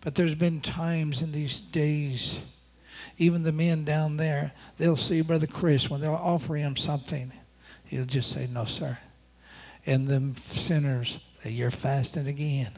But 0.02 0.16
there's 0.16 0.34
been 0.34 0.60
times 0.60 1.22
in 1.22 1.32
these 1.32 1.62
days, 1.62 2.40
even 3.20 3.44
the 3.44 3.52
men 3.52 3.86
down 3.86 4.18
there, 4.18 4.54
they'll 4.80 4.98
see 4.98 5.22
Brother 5.22 5.46
Chris 5.46 5.88
when 5.88 6.02
they'll 6.02 6.16
offer 6.16 6.56
him 6.56 6.76
something. 6.76 7.32
He'll 7.86 8.06
just 8.06 8.32
say, 8.32 8.48
No, 8.52 8.66
sir. 8.66 8.98
And 9.86 10.08
them 10.08 10.36
sinners, 10.38 11.20
you're 11.44 11.70
fasting 11.70 12.26
again. 12.28 12.72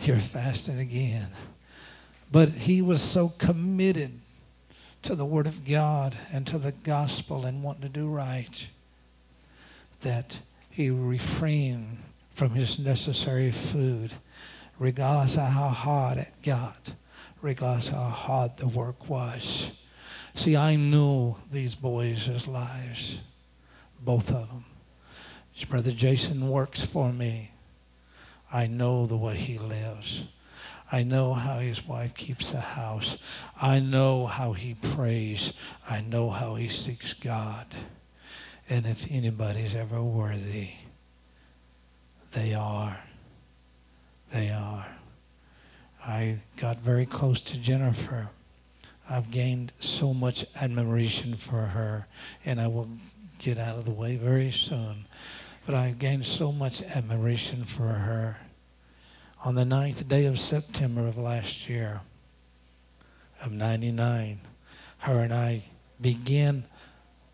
You're 0.00 0.16
fasting 0.16 0.80
again. 0.80 1.28
But 2.30 2.50
he 2.50 2.82
was 2.82 3.00
so 3.00 3.30
committed 3.30 4.20
to 5.04 5.14
the 5.14 5.24
Word 5.24 5.46
of 5.46 5.66
God 5.66 6.14
and 6.30 6.46
to 6.46 6.58
the 6.58 6.72
gospel 6.72 7.46
and 7.46 7.62
wanting 7.62 7.82
to 7.84 7.88
do 7.88 8.06
right 8.06 8.68
that 10.02 10.38
he 10.70 10.90
refrained 10.90 11.98
from 12.34 12.50
his 12.50 12.78
necessary 12.78 13.50
food, 13.50 14.12
regardless 14.78 15.34
of 15.34 15.48
how 15.48 15.68
hard 15.68 16.18
it 16.18 16.32
got, 16.42 16.92
regardless 17.42 17.88
of 17.88 17.94
how 17.94 18.08
hard 18.08 18.56
the 18.58 18.68
work 18.68 19.08
was. 19.08 19.72
See, 20.34 20.56
I 20.56 20.76
knew 20.76 21.34
these 21.50 21.74
boys' 21.74 22.46
lives, 22.46 23.18
both 24.00 24.30
of 24.30 24.48
them. 24.48 24.64
Brother 25.68 25.90
Jason 25.90 26.48
works 26.48 26.84
for 26.84 27.12
me. 27.12 27.50
I 28.52 28.68
know 28.68 29.06
the 29.06 29.16
way 29.16 29.36
he 29.36 29.58
lives. 29.58 30.24
I 30.90 31.02
know 31.02 31.34
how 31.34 31.58
his 31.58 31.86
wife 31.86 32.14
keeps 32.14 32.52
the 32.52 32.60
house. 32.60 33.18
I 33.60 33.80
know 33.80 34.26
how 34.26 34.52
he 34.52 34.74
prays. 34.74 35.52
I 35.88 36.00
know 36.00 36.30
how 36.30 36.54
he 36.54 36.68
seeks 36.68 37.12
God. 37.12 37.66
And 38.68 38.86
if 38.86 39.10
anybody's 39.10 39.74
ever 39.74 40.02
worthy, 40.02 40.70
they 42.32 42.54
are. 42.54 43.00
They 44.32 44.50
are. 44.50 44.86
I 46.04 46.38
got 46.56 46.78
very 46.78 47.06
close 47.06 47.40
to 47.42 47.58
Jennifer. 47.58 48.28
I've 49.08 49.30
gained 49.30 49.72
so 49.80 50.12
much 50.12 50.44
admiration 50.60 51.36
for 51.36 51.62
her, 51.62 52.06
and 52.44 52.60
I 52.60 52.66
will 52.66 52.88
get 53.38 53.58
out 53.58 53.78
of 53.78 53.84
the 53.84 53.90
way 53.90 54.16
very 54.16 54.50
soon. 54.50 55.06
But 55.64 55.74
I've 55.74 55.98
gained 55.98 56.26
so 56.26 56.52
much 56.52 56.82
admiration 56.82 57.64
for 57.64 57.88
her 57.88 58.38
on 59.44 59.54
the 59.54 59.64
ninth 59.64 60.08
day 60.08 60.26
of 60.26 60.38
September 60.38 61.06
of 61.06 61.16
last 61.16 61.68
year 61.68 62.00
of 63.42 63.52
99, 63.52 64.40
her 64.98 65.20
and 65.20 65.32
I 65.32 65.62
began 66.00 66.64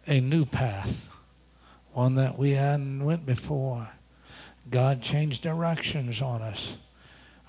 a 0.06 0.20
new 0.20 0.44
path, 0.44 1.08
one 1.94 2.16
that 2.16 2.38
we 2.38 2.52
hadn't 2.52 3.04
went 3.04 3.24
before. 3.24 3.88
God 4.70 5.02
changed 5.02 5.42
directions 5.42 6.20
on 6.20 6.42
us. 6.42 6.76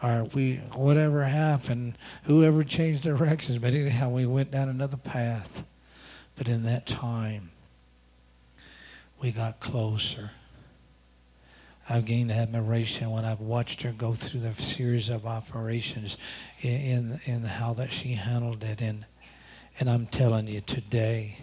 Or 0.03 0.25
we, 0.33 0.57
whatever 0.73 1.23
happened, 1.23 1.97
whoever 2.23 2.63
changed 2.63 3.03
directions, 3.03 3.59
but 3.59 3.73
anyhow, 3.73 4.09
we 4.09 4.25
went 4.25 4.51
down 4.51 4.69
another 4.69 4.97
path. 4.97 5.63
But 6.35 6.47
in 6.47 6.63
that 6.63 6.85
time, 6.85 7.49
we 9.21 9.31
got 9.31 9.59
closer. 9.59 10.31
I've 11.89 12.05
gained 12.05 12.31
admiration 12.31 13.09
when 13.11 13.25
I've 13.25 13.39
watched 13.39 13.83
her 13.83 13.91
go 13.91 14.13
through 14.13 14.41
the 14.41 14.53
series 14.53 15.09
of 15.09 15.25
operations 15.25 16.17
in, 16.61 16.71
in, 16.71 17.19
in 17.25 17.41
how 17.43 17.73
that 17.75 17.93
she 17.93 18.13
handled 18.13 18.63
it. 18.63 18.81
And, 18.81 19.05
and 19.79 19.89
I'm 19.89 20.07
telling 20.07 20.47
you 20.47 20.61
today, 20.61 21.37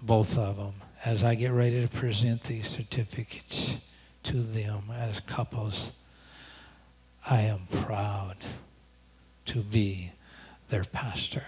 both 0.00 0.38
of 0.38 0.56
them, 0.56 0.74
as 1.06 1.22
I 1.22 1.36
get 1.36 1.52
ready 1.52 1.80
to 1.80 1.86
present 1.86 2.42
these 2.42 2.66
certificates 2.66 3.76
to 4.24 4.42
them 4.42 4.90
as 4.92 5.20
couples, 5.20 5.92
I 7.30 7.42
am 7.42 7.68
proud 7.70 8.34
to 9.46 9.60
be 9.60 10.10
their 10.68 10.82
pastor. 10.82 11.44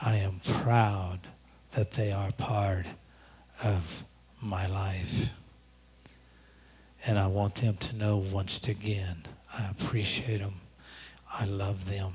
I 0.00 0.18
am 0.18 0.40
proud 0.44 1.18
that 1.72 1.90
they 1.90 2.12
are 2.12 2.30
part 2.30 2.86
of 3.64 4.04
my 4.40 4.68
life. 4.68 5.30
And 7.04 7.18
I 7.18 7.26
want 7.26 7.56
them 7.56 7.78
to 7.78 7.96
know 7.96 8.18
once 8.18 8.60
again, 8.68 9.26
I 9.52 9.68
appreciate 9.70 10.38
them. 10.38 10.60
I 11.32 11.46
love 11.46 11.90
them 11.90 12.12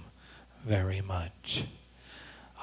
very 0.66 1.02
much. 1.02 1.66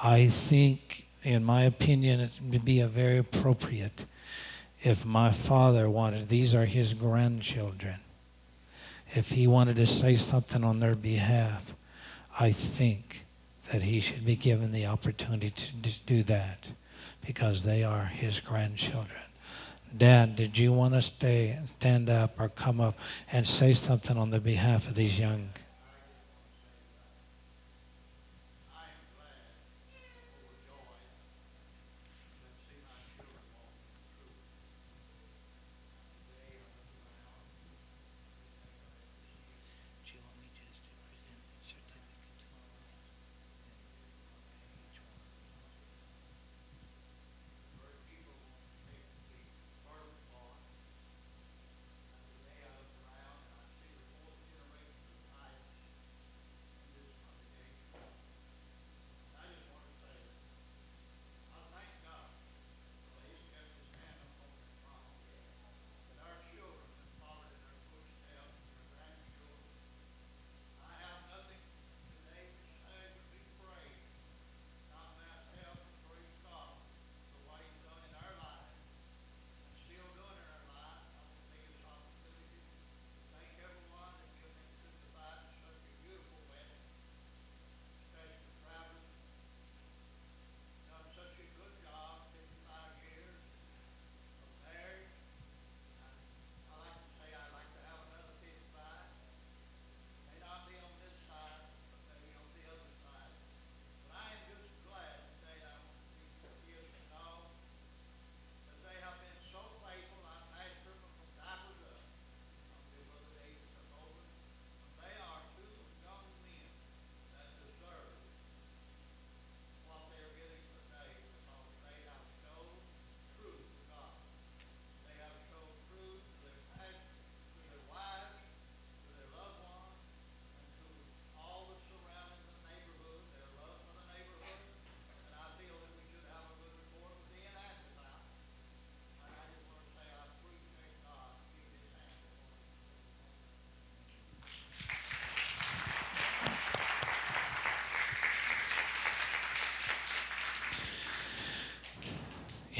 I 0.01 0.27
think, 0.27 1.05
in 1.23 1.43
my 1.43 1.63
opinion, 1.63 2.19
it 2.19 2.39
would 2.43 2.65
be 2.65 2.79
a 2.79 2.87
very 2.87 3.17
appropriate 3.17 4.05
if 4.83 5.05
my 5.05 5.31
father 5.31 5.89
wanted, 5.89 6.29
these 6.29 6.55
are 6.55 6.65
his 6.65 6.93
grandchildren, 6.93 7.97
if 9.13 9.29
he 9.29 9.45
wanted 9.45 9.75
to 9.75 9.85
say 9.85 10.15
something 10.15 10.63
on 10.63 10.79
their 10.79 10.95
behalf, 10.95 11.73
I 12.39 12.51
think 12.51 13.25
that 13.71 13.83
he 13.83 13.99
should 13.99 14.25
be 14.25 14.35
given 14.35 14.71
the 14.71 14.87
opportunity 14.87 15.51
to 15.83 15.91
do 16.05 16.23
that 16.23 16.67
because 17.25 17.63
they 17.63 17.83
are 17.83 18.05
his 18.05 18.39
grandchildren. 18.39 19.19
Dad, 19.95 20.35
did 20.35 20.57
you 20.57 20.71
want 20.71 20.93
to 20.93 21.01
stay, 21.01 21.59
stand 21.79 22.09
up 22.09 22.39
or 22.39 22.49
come 22.49 22.79
up 22.79 22.97
and 23.31 23.45
say 23.45 23.73
something 23.73 24.17
on 24.17 24.29
the 24.29 24.39
behalf 24.39 24.87
of 24.87 24.95
these 24.95 25.19
young 25.19 25.49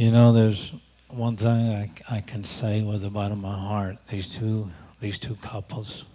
You 0.02 0.10
know, 0.10 0.34
there's 0.34 0.74
one 1.10 1.38
thing 1.38 1.48
I, 1.48 1.92
I 2.10 2.22
can 2.22 2.44
say 2.44 2.82
with 2.82 3.04
the 3.04 3.12
bottom 3.12 3.46
of 3.46 3.52
my 3.52 3.56
heart. 3.56 3.98
These 4.08 4.30
two, 4.30 4.72
these 5.00 5.20
two 5.20 5.36
couples, 5.36 6.06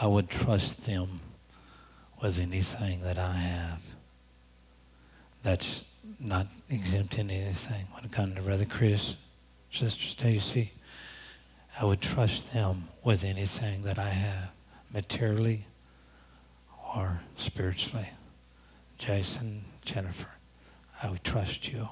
I 0.00 0.08
would 0.08 0.28
trust 0.28 0.84
them 0.84 1.20
with 2.20 2.40
anything 2.40 3.02
that 3.02 3.20
I 3.20 3.34
have. 3.34 3.82
That's 5.44 5.84
not 6.18 6.48
exempting 6.68 7.30
anything. 7.30 7.86
When 7.92 8.04
it 8.04 8.10
comes 8.10 8.34
to 8.34 8.42
Brother 8.42 8.64
Chris, 8.64 9.14
Sister 9.70 10.02
Stacy, 10.02 10.72
I 11.80 11.84
would 11.84 12.00
trust 12.00 12.52
them 12.52 12.88
with 13.04 13.22
anything 13.22 13.82
that 13.82 14.00
I 14.00 14.08
have, 14.08 14.50
materially 14.92 15.66
or 16.96 17.20
spiritually. 17.36 18.10
Jason, 18.98 19.66
Jennifer, 19.84 20.30
I 21.00 21.10
would 21.10 21.22
trust 21.22 21.72
you 21.72 21.90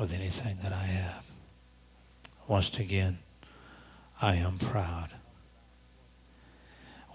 with 0.00 0.14
anything 0.14 0.56
that 0.62 0.72
I 0.72 0.84
have. 0.84 1.22
Once 2.48 2.78
again, 2.78 3.18
I 4.22 4.36
am 4.36 4.56
proud. 4.56 5.10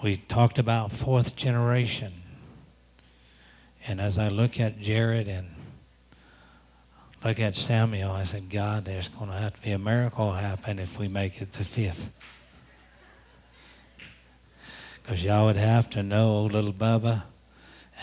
We 0.04 0.18
talked 0.18 0.60
about 0.60 0.92
fourth 0.92 1.36
generation. 1.36 2.14
And 3.88 4.00
as 4.00 4.20
I 4.20 4.28
look 4.28 4.60
at 4.60 4.80
Jared 4.80 5.28
and 5.28 5.48
look 7.24 7.40
at 7.40 7.56
Samuel, 7.56 8.12
I 8.12 8.24
said, 8.24 8.52
God, 8.52 8.86
there's 8.86 9.10
going 9.10 9.32
to 9.32 9.36
have 9.36 9.56
to 9.56 9.62
be 9.64 9.72
a 9.72 9.80
miracle 9.80 10.34
happen 10.34 10.78
if 10.78 11.00
we 11.00 11.08
make 11.08 11.42
it 11.42 11.54
the 11.54 11.64
fifth. 11.64 12.12
Because 15.02 15.26
y'all 15.26 15.48
would 15.48 15.56
have 15.56 15.90
to 15.92 16.04
know 16.04 16.44
little 16.44 16.74
Bubba, 16.74 17.24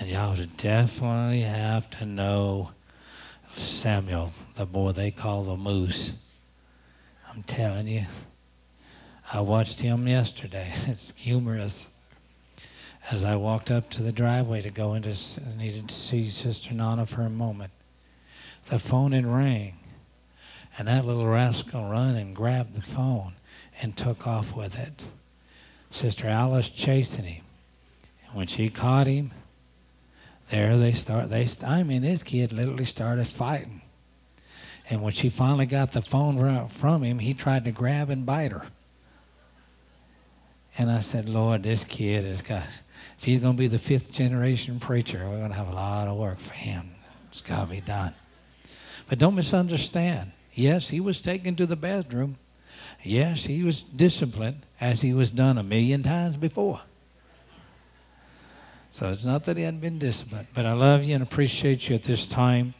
and 0.00 0.10
y'all 0.10 0.36
would 0.36 0.56
definitely 0.56 1.42
have 1.42 1.88
to 1.98 2.04
know 2.04 2.72
Samuel, 3.54 4.32
the 4.56 4.66
boy 4.66 4.92
they 4.92 5.10
call 5.10 5.44
the 5.44 5.56
moose. 5.56 6.14
I'm 7.30 7.42
telling 7.42 7.86
you, 7.86 8.06
I 9.32 9.40
watched 9.40 9.80
him 9.80 10.06
yesterday. 10.06 10.72
It's 10.86 11.12
humorous. 11.16 11.86
As 13.10 13.24
I 13.24 13.36
walked 13.36 13.70
up 13.70 13.90
to 13.90 14.02
the 14.02 14.12
driveway 14.12 14.62
to 14.62 14.70
go 14.70 14.94
into, 14.94 15.16
needed 15.56 15.88
to 15.88 15.94
see 15.94 16.30
Sister 16.30 16.72
Nana 16.72 17.06
for 17.06 17.22
a 17.22 17.30
moment, 17.30 17.72
the 18.68 18.78
phone 18.78 19.12
had 19.12 19.26
rang, 19.26 19.74
and 20.78 20.88
that 20.88 21.04
little 21.04 21.26
rascal 21.26 21.88
run 21.88 22.14
and 22.14 22.36
grabbed 22.36 22.74
the 22.74 22.82
phone 22.82 23.32
and 23.80 23.96
took 23.96 24.26
off 24.26 24.56
with 24.56 24.78
it. 24.78 25.02
Sister 25.90 26.28
Alice 26.28 26.70
chasing 26.70 27.24
him. 27.24 27.44
And 28.26 28.36
when 28.36 28.46
she 28.46 28.70
caught 28.70 29.06
him, 29.06 29.32
there 30.52 30.76
they 30.76 30.92
start. 30.92 31.30
They, 31.30 31.48
I 31.66 31.82
mean, 31.82 32.02
this 32.02 32.22
kid 32.22 32.52
literally 32.52 32.84
started 32.84 33.26
fighting. 33.26 33.80
And 34.90 35.02
when 35.02 35.14
she 35.14 35.30
finally 35.30 35.64
got 35.64 35.92
the 35.92 36.02
phone 36.02 36.68
from 36.68 37.02
him, 37.02 37.18
he 37.18 37.32
tried 37.32 37.64
to 37.64 37.72
grab 37.72 38.10
and 38.10 38.26
bite 38.26 38.52
her. 38.52 38.66
And 40.76 40.90
I 40.90 41.00
said, 41.00 41.26
Lord, 41.26 41.62
this 41.62 41.84
kid 41.84 42.26
has 42.26 42.42
got, 42.42 42.64
if 43.18 43.24
he's 43.24 43.40
going 43.40 43.54
to 43.54 43.58
be 43.58 43.66
the 43.66 43.78
fifth 43.78 44.12
generation 44.12 44.78
preacher, 44.78 45.20
we're 45.20 45.38
going 45.38 45.48
to 45.48 45.56
have 45.56 45.68
a 45.68 45.74
lot 45.74 46.06
of 46.06 46.18
work 46.18 46.38
for 46.38 46.52
him. 46.52 46.90
It's 47.30 47.40
got 47.40 47.64
to 47.64 47.70
be 47.70 47.80
done. 47.80 48.12
But 49.08 49.18
don't 49.18 49.34
misunderstand. 49.34 50.32
Yes, 50.52 50.90
he 50.90 51.00
was 51.00 51.18
taken 51.18 51.56
to 51.56 51.66
the 51.66 51.76
bathroom. 51.76 52.36
Yes, 53.02 53.46
he 53.46 53.64
was 53.64 53.82
disciplined 53.82 54.60
as 54.82 55.00
he 55.00 55.14
was 55.14 55.30
done 55.30 55.56
a 55.56 55.62
million 55.62 56.02
times 56.02 56.36
before. 56.36 56.82
So 58.92 59.08
it's 59.08 59.24
not 59.24 59.46
that 59.46 59.56
he 59.56 59.62
hadn't 59.62 59.80
been 59.80 59.98
disciplined, 59.98 60.48
but 60.52 60.66
I 60.66 60.74
love 60.74 61.02
you 61.02 61.14
and 61.14 61.22
appreciate 61.22 61.88
you 61.88 61.94
at 61.94 62.02
this 62.02 62.26
time. 62.26 62.74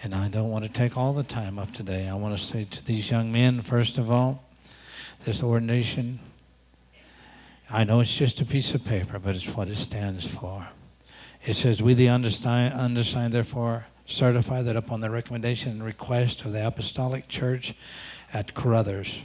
And 0.00 0.14
I 0.14 0.28
don't 0.28 0.48
want 0.48 0.64
to 0.64 0.70
take 0.70 0.96
all 0.96 1.12
the 1.12 1.24
time 1.24 1.58
up 1.58 1.72
today. 1.72 2.08
I 2.08 2.14
want 2.14 2.38
to 2.38 2.42
say 2.42 2.68
to 2.70 2.86
these 2.86 3.10
young 3.10 3.32
men, 3.32 3.60
first 3.62 3.98
of 3.98 4.12
all, 4.12 4.44
this 5.24 5.42
ordination, 5.42 6.20
I 7.68 7.82
know 7.82 7.98
it's 7.98 8.14
just 8.16 8.40
a 8.40 8.44
piece 8.44 8.74
of 8.74 8.84
paper, 8.84 9.18
but 9.18 9.34
it's 9.34 9.48
what 9.48 9.66
it 9.66 9.76
stands 9.76 10.24
for. 10.24 10.68
It 11.44 11.54
says, 11.54 11.82
We, 11.82 11.94
the 11.94 12.10
undersigned, 12.10 12.74
undersigned 12.74 13.32
therefore, 13.32 13.86
certify 14.06 14.62
that 14.62 14.76
upon 14.76 15.00
the 15.00 15.10
recommendation 15.10 15.72
and 15.72 15.82
request 15.82 16.44
of 16.44 16.52
the 16.52 16.64
Apostolic 16.64 17.26
Church 17.26 17.74
at 18.32 18.54
Caruthers, 18.54 19.18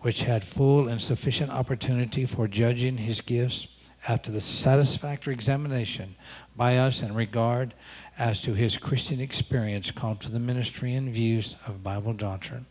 which 0.00 0.24
had 0.24 0.44
full 0.44 0.86
and 0.86 1.00
sufficient 1.00 1.50
opportunity 1.50 2.26
for 2.26 2.46
judging 2.46 2.98
his 2.98 3.22
gifts 3.22 3.68
after 4.08 4.30
the 4.30 4.40
satisfactory 4.40 5.34
examination 5.34 6.14
by 6.56 6.78
us 6.78 7.02
in 7.02 7.14
regard 7.14 7.74
as 8.18 8.40
to 8.42 8.54
his 8.54 8.76
Christian 8.76 9.20
experience 9.20 9.90
called 9.90 10.20
to 10.20 10.30
the 10.30 10.38
ministry 10.38 10.94
and 10.94 11.08
views 11.08 11.56
of 11.66 11.82
Bible 11.82 12.12
doctrine. 12.12 12.66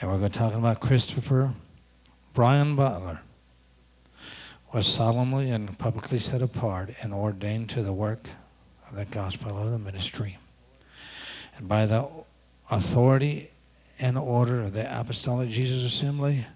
And 0.00 0.10
we're 0.10 0.18
going 0.18 0.32
to 0.32 0.38
talk 0.38 0.54
about 0.54 0.80
Christopher 0.80 1.52
Brian 2.34 2.76
Butler 2.76 3.22
was 4.72 4.86
solemnly 4.86 5.50
and 5.50 5.76
publicly 5.78 6.18
set 6.18 6.42
apart 6.42 6.90
and 7.02 7.12
ordained 7.12 7.70
to 7.70 7.82
the 7.82 7.92
work 7.92 8.28
of 8.88 8.96
the 8.96 9.06
gospel 9.06 9.58
of 9.58 9.70
the 9.70 9.78
ministry. 9.78 10.38
And 11.56 11.68
by 11.68 11.86
the 11.86 12.08
authority 12.70 13.50
and 13.98 14.16
order 14.16 14.60
of 14.60 14.72
the 14.72 15.00
Apostolic 15.00 15.50
Jesus 15.50 15.82
Assembly 15.84 16.46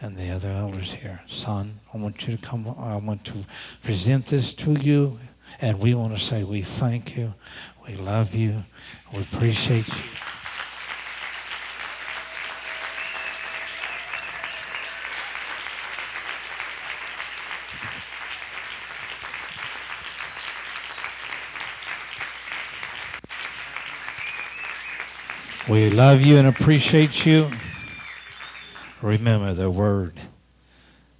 and 0.00 0.16
the 0.16 0.30
other 0.30 0.48
elders 0.48 0.94
here, 0.94 1.20
son, 1.28 1.78
I 1.92 1.98
want 1.98 2.26
you 2.26 2.36
to 2.36 2.42
come, 2.42 2.74
I 2.78 2.96
want 2.96 3.24
to 3.26 3.44
present 3.82 4.26
this 4.26 4.54
to 4.54 4.72
you, 4.72 5.18
and 5.60 5.78
we 5.78 5.94
want 5.94 6.16
to 6.16 6.20
say 6.20 6.42
we 6.42 6.62
thank 6.62 7.16
you, 7.16 7.34
we 7.86 7.96
love 7.96 8.34
you, 8.34 8.64
we 9.12 9.20
appreciate 9.20 9.88
you. 9.88 9.94
We 25.68 25.88
love 25.88 26.22
you 26.22 26.38
and 26.38 26.48
appreciate 26.48 27.24
you. 27.24 27.48
Remember, 29.02 29.54
the 29.54 29.70
word 29.70 30.20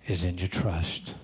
is 0.06 0.22
in 0.22 0.38
your 0.38 0.48
trust. 0.48 1.14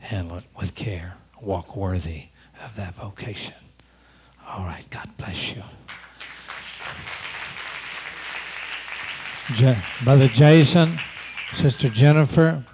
Handle 0.00 0.38
it 0.38 0.44
with 0.58 0.74
care. 0.74 1.16
Walk 1.40 1.76
worthy 1.76 2.24
of 2.64 2.74
that 2.76 2.94
vocation. 2.94 3.54
All 4.48 4.64
right. 4.64 4.84
God 4.90 5.08
bless 5.16 5.54
you. 5.54 5.62
Brother 10.04 10.28
Jason, 10.28 10.98
Sister 11.54 11.88
Jennifer, 11.88 12.64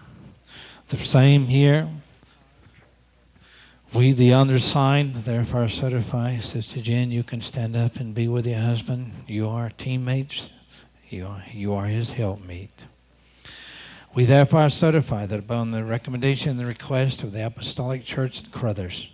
the 0.88 0.96
same 0.96 1.46
here. 1.46 1.88
We, 3.92 4.12
the 4.12 4.35
undersigned, 4.35 5.14
therefore 5.14 5.68
certify, 5.68 6.37
Sister 6.37 6.80
Jen, 6.80 7.11
you 7.11 7.22
can 7.22 7.40
stand 7.40 7.76
up 7.76 7.96
and 7.96 8.14
be 8.14 8.28
with 8.28 8.46
your 8.46 8.59
husband. 8.59 9.12
You 9.26 9.48
are 9.48 9.70
teammates. 9.70 10.50
You 11.09 11.27
are, 11.27 11.45
you 11.53 11.73
are 11.75 11.87
his 11.87 12.12
helpmeet. 12.12 12.71
We 14.12 14.25
therefore 14.25 14.69
certify 14.71 15.27
that 15.27 15.38
upon 15.38 15.71
the 15.71 15.85
recommendation 15.85 16.51
and 16.51 16.59
the 16.59 16.66
request 16.66 17.23
of 17.23 17.31
the 17.31 17.47
Apostolic 17.47 18.05
Church 18.05 18.42
at 18.42 18.51
Crothers, 18.51 19.09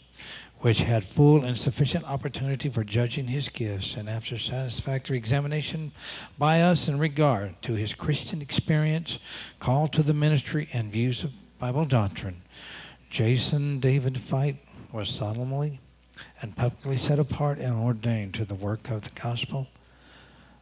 which 0.61 0.79
had 0.79 1.05
full 1.05 1.45
and 1.45 1.59
sufficient 1.59 2.07
opportunity 2.07 2.71
for 2.71 2.83
judging 2.83 3.27
his 3.27 3.51
gifts, 3.51 3.95
and 3.95 4.09
after 4.09 4.39
satisfactory 4.39 5.19
examination 5.19 5.93
by 6.39 6.63
us 6.63 6.89
in 6.89 6.99
regard 6.99 7.61
to 7.61 7.75
his 7.75 7.93
Christian 7.93 8.41
experience, 8.41 9.19
called 9.59 9.93
to 9.93 10.03
the 10.03 10.15
ministry 10.15 10.71
and 10.73 10.91
views 10.91 11.25
of 11.25 11.33
Bible 11.59 11.85
doctrine, 11.85 12.41
Jason 13.11 13.81
David 13.81 14.19
Fight 14.19 14.57
was 14.93 15.11
solemnly 15.11 15.79
and 16.41 16.57
publicly 16.57 16.97
set 16.97 17.19
apart 17.19 17.59
and 17.59 17.75
ordained 17.75 18.33
to 18.33 18.47
the 18.47 18.55
work 18.55 18.91
of 18.91 19.03
the 19.03 19.21
gospel 19.21 19.69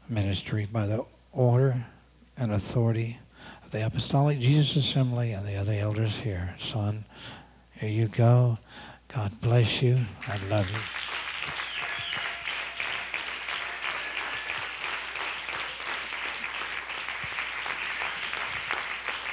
ministry 0.09 0.67
by 0.71 0.87
the 0.87 1.05
order 1.33 1.85
and 2.37 2.53
authority 2.53 3.19
of 3.65 3.71
the 3.71 3.85
Apostolic 3.85 4.39
Jesus 4.41 4.77
Assembly 4.77 5.33
and 5.33 5.47
the 5.47 5.57
other 5.57 5.75
elders 5.75 6.19
here. 6.19 6.55
Son, 6.59 7.05
here 7.79 7.91
you 7.91 8.09
go. 8.09 8.59
God 9.09 9.41
bless 9.41 9.83
you. 9.83 9.99
I 10.29 10.37
love 10.49 10.69
you. 10.71 10.81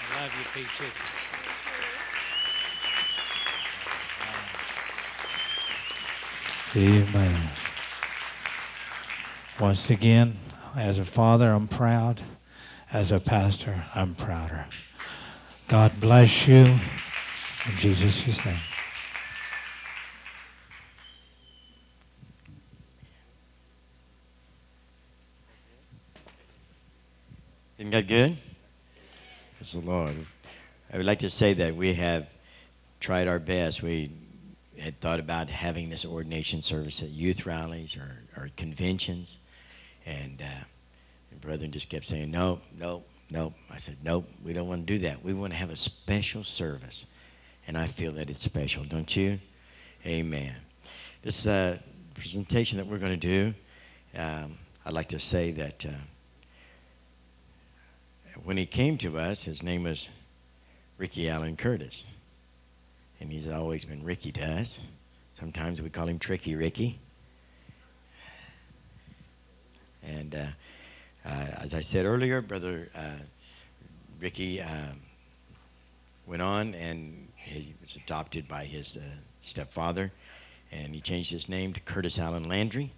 I 0.03 0.21
love 0.21 0.33
you, 0.39 0.45
Peaches. 0.53 1.17
Amen. 6.75 7.49
Once 9.59 9.89
again, 9.89 10.37
as 10.77 10.99
a 10.99 11.05
father, 11.05 11.51
I'm 11.51 11.67
proud. 11.67 12.21
As 12.93 13.11
a 13.11 13.19
pastor, 13.19 13.85
I'm 13.93 14.15
prouder. 14.15 14.65
God 15.67 15.99
bless 15.99 16.47
you. 16.47 16.65
In 17.65 17.77
Jesus' 17.77 18.45
name. 18.45 18.55
Isn't 27.77 27.91
that 27.91 28.07
good? 28.07 28.37
Praise 29.57 29.73
the 29.73 29.79
Lord. 29.79 30.15
I 30.93 30.97
would 30.97 31.05
like 31.05 31.19
to 31.19 31.29
say 31.29 31.53
that 31.53 31.75
we 31.75 31.95
have 31.95 32.29
tried 32.99 33.27
our 33.27 33.39
best. 33.39 33.83
We 33.83 34.11
had 34.79 34.99
thought 34.99 35.19
about 35.19 35.49
having 35.49 35.89
this 35.89 36.05
ordination 36.05 36.61
service 36.61 37.01
at 37.01 37.09
youth 37.09 37.45
rallies 37.45 37.97
or, 37.97 38.21
or 38.35 38.49
conventions, 38.55 39.39
and 40.07 40.41
uh, 40.41 40.63
the 41.31 41.35
brethren 41.39 41.71
just 41.71 41.89
kept 41.89 42.05
saying, 42.05 42.31
"No, 42.31 42.61
no, 42.79 43.03
no." 43.29 43.53
I 43.69 43.77
said, 43.77 43.97
"Nope, 44.03 44.27
we 44.43 44.53
don't 44.53 44.67
want 44.67 44.87
to 44.87 44.93
do 44.93 44.99
that. 44.99 45.23
We 45.23 45.33
want 45.33 45.53
to 45.53 45.59
have 45.59 45.69
a 45.69 45.75
special 45.75 46.43
service," 46.43 47.05
and 47.67 47.77
I 47.77 47.87
feel 47.87 48.13
that 48.13 48.29
it's 48.29 48.41
special, 48.41 48.83
don't 48.85 49.15
you? 49.15 49.39
Amen. 50.05 50.55
This 51.21 51.45
uh, 51.45 51.77
presentation 52.15 52.77
that 52.77 52.87
we're 52.87 52.99
going 52.99 53.19
to 53.19 53.27
do, 53.27 53.53
um, 54.15 54.53
I'd 54.85 54.93
like 54.93 55.09
to 55.09 55.19
say 55.19 55.51
that. 55.51 55.85
Uh, 55.85 55.91
when 58.43 58.55
he 58.55 58.67
came 58.67 58.97
to 58.99 59.17
us, 59.17 59.43
his 59.43 59.63
name 59.63 59.83
was 59.83 60.09
Ricky 60.97 61.29
Allen 61.29 61.57
Curtis. 61.57 62.07
And 63.19 63.31
he's 63.31 63.47
always 63.47 63.83
been 63.83 64.03
Ricky 64.03 64.31
to 64.33 64.41
us. 64.41 64.79
Sometimes 65.39 65.81
we 65.81 65.89
call 65.89 66.07
him 66.07 66.19
Tricky 66.19 66.55
Ricky. 66.55 66.99
And 70.07 70.33
uh, 70.35 70.45
uh, 71.25 71.47
as 71.61 71.73
I 71.73 71.81
said 71.81 72.05
earlier, 72.05 72.41
Brother 72.41 72.89
uh, 72.95 73.19
Ricky 74.19 74.61
uh, 74.61 74.93
went 76.25 76.41
on 76.41 76.73
and 76.73 77.27
he 77.35 77.73
was 77.81 77.95
adopted 77.95 78.47
by 78.47 78.63
his 78.65 78.97
uh, 78.97 79.01
stepfather. 79.41 80.11
And 80.71 80.93
he 80.93 81.01
changed 81.01 81.31
his 81.31 81.47
name 81.47 81.73
to 81.73 81.79
Curtis 81.81 82.19
Allen 82.19 82.47
Landry. 82.47 82.91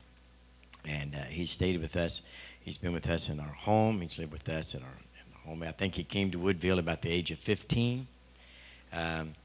And 0.85 1.15
uh, 1.15 1.19
he 1.23 1.45
stayed 1.45 1.79
with 1.81 1.95
us. 1.97 2.21
He's 2.61 2.77
been 2.77 2.93
with 2.93 3.09
us 3.09 3.29
in 3.29 3.39
our 3.39 3.45
home. 3.45 4.01
He's 4.01 4.17
lived 4.17 4.31
with 4.31 4.47
us 4.49 4.73
in 4.73 4.81
our 4.81 4.97
home. 5.45 5.63
I 5.63 5.71
think 5.71 5.95
he 5.95 6.03
came 6.03 6.31
to 6.31 6.39
Woodville 6.39 6.79
about 6.79 7.01
the 7.01 7.09
age 7.09 7.31
of 7.31 7.39
15. 7.39 8.07
Um, 8.93 9.35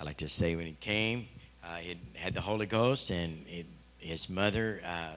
I 0.00 0.04
like 0.04 0.18
to 0.18 0.28
say 0.28 0.56
when 0.56 0.66
he 0.66 0.76
came, 0.80 1.26
uh, 1.64 1.76
he 1.76 1.96
had 2.14 2.34
the 2.34 2.40
Holy 2.40 2.66
Ghost, 2.66 3.10
and 3.10 3.44
it, 3.48 3.66
his 3.98 4.28
mother 4.28 4.80
uh, 4.84 5.14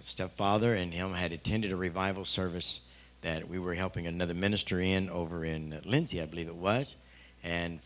stepfather 0.00 0.74
and 0.74 0.92
him 0.92 1.12
had 1.12 1.32
attended 1.32 1.72
a 1.72 1.76
revival 1.76 2.24
service 2.24 2.80
that 3.22 3.48
we 3.48 3.58
were 3.58 3.74
helping 3.74 4.06
another 4.06 4.34
minister 4.34 4.80
in 4.80 5.08
over 5.08 5.44
in 5.44 5.80
Lindsay, 5.84 6.20
I 6.20 6.26
believe 6.26 6.48
it 6.48 6.56
was, 6.56 6.96
and 7.44 7.78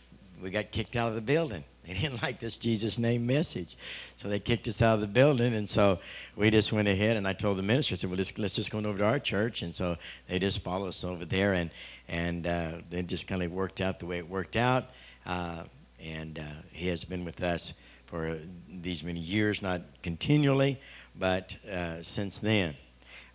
we 0.42 0.50
got 0.50 0.70
kicked 0.70 0.96
out 0.96 1.08
of 1.08 1.14
the 1.14 1.20
building. 1.20 1.64
They 1.86 1.94
didn't 1.94 2.20
like 2.20 2.40
this 2.40 2.56
Jesus 2.56 2.98
name 2.98 3.28
message. 3.28 3.76
So 4.16 4.28
they 4.28 4.40
kicked 4.40 4.66
us 4.66 4.82
out 4.82 4.94
of 4.94 5.00
the 5.00 5.06
building. 5.06 5.54
And 5.54 5.68
so 5.68 6.00
we 6.34 6.50
just 6.50 6.72
went 6.72 6.88
ahead 6.88 7.16
and 7.16 7.28
I 7.28 7.32
told 7.32 7.58
the 7.58 7.62
minister, 7.62 7.94
I 7.94 7.96
said, 7.96 8.10
well, 8.10 8.16
let's, 8.16 8.36
let's 8.36 8.56
just 8.56 8.72
go 8.72 8.78
over 8.78 8.98
to 8.98 9.04
our 9.04 9.20
church. 9.20 9.62
And 9.62 9.72
so 9.72 9.96
they 10.28 10.40
just 10.40 10.58
followed 10.58 10.88
us 10.88 11.04
over 11.04 11.24
there. 11.24 11.52
And, 11.52 11.70
and 12.08 12.44
uh, 12.44 12.72
then 12.90 13.06
just 13.06 13.28
kind 13.28 13.40
of 13.40 13.52
worked 13.52 13.80
out 13.80 14.00
the 14.00 14.06
way 14.06 14.18
it 14.18 14.28
worked 14.28 14.56
out. 14.56 14.86
Uh, 15.24 15.62
and 16.04 16.40
uh, 16.40 16.42
he 16.72 16.88
has 16.88 17.04
been 17.04 17.24
with 17.24 17.40
us 17.40 17.72
for 18.06 18.36
these 18.68 19.04
many 19.04 19.20
years, 19.20 19.62
not 19.62 19.82
continually, 20.02 20.80
but 21.18 21.56
uh, 21.70 22.02
since 22.02 22.38
then. 22.38 22.74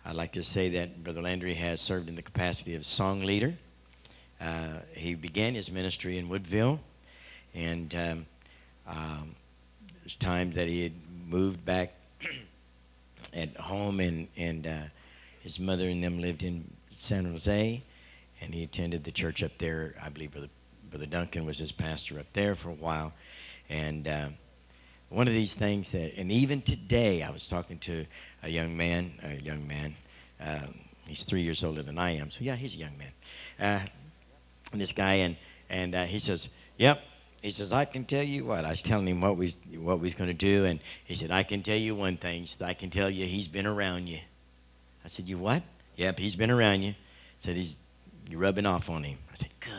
I'd 0.04 0.16
like 0.16 0.32
to 0.32 0.42
say 0.42 0.68
that 0.70 1.04
Brother 1.04 1.22
Landry 1.22 1.54
has 1.54 1.80
served 1.80 2.08
in 2.08 2.16
the 2.16 2.22
capacity 2.22 2.74
of 2.74 2.84
song 2.84 3.20
leader. 3.22 3.54
Uh, 4.40 4.78
he 4.96 5.14
began 5.14 5.54
his 5.54 5.70
ministry 5.70 6.18
in 6.18 6.28
Woodville. 6.28 6.80
And 7.54 7.94
um, 7.94 8.26
um, 8.88 9.36
there's 10.00 10.14
times 10.16 10.56
that 10.56 10.68
he 10.68 10.82
had 10.82 10.92
moved 11.28 11.64
back 11.64 11.92
at 13.34 13.56
home, 13.56 14.00
and 14.00 14.26
and 14.36 14.66
uh, 14.66 14.82
his 15.42 15.60
mother 15.60 15.88
and 15.88 16.02
them 16.02 16.20
lived 16.20 16.42
in 16.42 16.64
San 16.90 17.24
Jose, 17.24 17.82
and 18.40 18.54
he 18.54 18.62
attended 18.64 19.04
the 19.04 19.10
church 19.10 19.42
up 19.42 19.56
there. 19.58 19.94
I 20.02 20.08
believe 20.08 20.32
Brother, 20.32 20.48
Brother 20.90 21.06
Duncan 21.06 21.46
was 21.46 21.58
his 21.58 21.72
pastor 21.72 22.18
up 22.18 22.32
there 22.32 22.54
for 22.54 22.70
a 22.70 22.74
while, 22.74 23.12
and 23.68 24.08
uh, 24.08 24.28
one 25.12 25.28
of 25.28 25.34
these 25.34 25.54
things 25.54 25.92
that, 25.92 26.16
and 26.16 26.32
even 26.32 26.62
today, 26.62 27.22
I 27.22 27.30
was 27.30 27.46
talking 27.46 27.78
to 27.80 28.06
a 28.42 28.48
young 28.48 28.76
man, 28.76 29.12
a 29.22 29.34
young 29.36 29.66
man, 29.68 29.94
Uh, 30.40 30.66
he's 31.06 31.22
three 31.22 31.42
years 31.42 31.62
older 31.62 31.82
than 31.82 31.98
I 31.98 32.16
am, 32.16 32.32
so 32.32 32.42
yeah, 32.42 32.56
he's 32.56 32.74
a 32.74 32.78
young 32.78 32.98
man. 32.98 33.12
Uh, 33.60 33.86
and 34.72 34.80
this 34.80 34.90
guy, 34.92 35.14
and 35.14 35.36
and 35.70 35.94
uh, 35.94 36.04
he 36.04 36.18
says, 36.18 36.48
"Yep." 36.78 37.00
He 37.42 37.50
says, 37.50 37.72
"I 37.72 37.84
can 37.84 38.04
tell 38.04 38.24
you 38.24 38.44
what." 38.44 38.64
I 38.64 38.70
was 38.70 38.82
telling 38.82 39.06
him 39.06 39.20
what 39.20 39.36
we 39.36 39.48
what 39.76 39.98
we 39.98 40.04
was 40.04 40.14
going 40.16 40.28
to 40.30 40.34
do, 40.34 40.64
and 40.64 40.80
he 41.04 41.14
said, 41.14 41.30
"I 41.30 41.44
can 41.44 41.62
tell 41.62 41.76
you 41.76 41.94
one 41.94 42.16
thing." 42.16 42.40
He 42.40 42.46
said, 42.46 42.68
"I 42.68 42.74
can 42.74 42.90
tell 42.90 43.08
you 43.08 43.26
he's 43.26 43.46
been 43.48 43.66
around 43.66 44.08
you." 44.08 44.18
I 45.04 45.08
said, 45.08 45.28
"You 45.28 45.38
what?" 45.38 45.62
Yep, 45.96 46.18
he's 46.18 46.34
been 46.34 46.50
around 46.50 46.82
you. 46.82 46.94
Said 47.38 47.56
he's 47.56 47.80
you're 48.28 48.40
rubbing 48.40 48.66
off 48.66 48.90
on 48.90 49.04
him. 49.04 49.18
I 49.30 49.34
said, 49.34 49.50
"Good." 49.60 49.74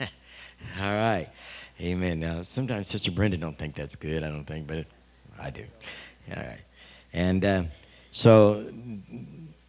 All 0.80 0.94
right, 0.94 1.28
Amen. 1.80 2.20
Now, 2.20 2.42
sometimes 2.42 2.88
Sister 2.88 3.10
Brenda 3.10 3.36
don't 3.36 3.58
think 3.58 3.74
that's 3.74 3.96
good. 3.96 4.22
I 4.22 4.30
don't 4.30 4.44
think, 4.44 4.66
but 4.66 4.86
I 5.40 5.50
do. 5.50 5.64
All 6.30 6.42
right, 6.42 6.62
and 7.12 7.44
uh, 7.44 7.62
so 8.12 8.68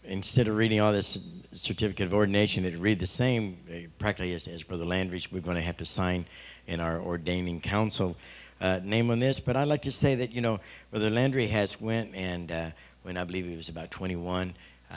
instead 0.06 0.48
of 0.48 0.56
reading 0.56 0.80
all 0.80 0.94
this 0.94 1.20
certificate 1.54 2.08
of 2.08 2.14
ordination, 2.14 2.64
it 2.64 2.78
read 2.78 3.00
the 3.00 3.08
same 3.08 3.58
uh, 3.70 3.88
practically 4.00 4.34
as, 4.34 4.48
as 4.48 4.64
Brother 4.64 4.86
Landry's. 4.86 5.32
We're 5.32 5.42
going 5.42 5.58
to 5.58 5.62
have 5.62 5.78
to 5.78 5.86
sign 5.86 6.26
in 6.66 6.80
our 6.80 7.00
ordaining 7.00 7.60
council 7.60 8.16
uh, 8.62 8.80
name 8.84 9.12
on 9.12 9.20
this. 9.20 9.40
But 9.40 9.58
I'd 9.58 9.68
like 9.68 9.84
to 9.84 9.92
say 9.92 10.16
that 10.16 10.32
you 10.32 10.42
know 10.42 10.60
Brother 10.92 11.10
Landry 11.10 11.48
has 11.48 11.80
went 11.80 12.16
and 12.16 12.52
uh, 12.52 12.70
when 13.04 13.18
I 13.18 13.24
believe 13.24 13.46
he 13.46 13.56
was 13.56 13.70
about 13.70 13.92
21, 13.92 14.54
uh, 14.92 14.96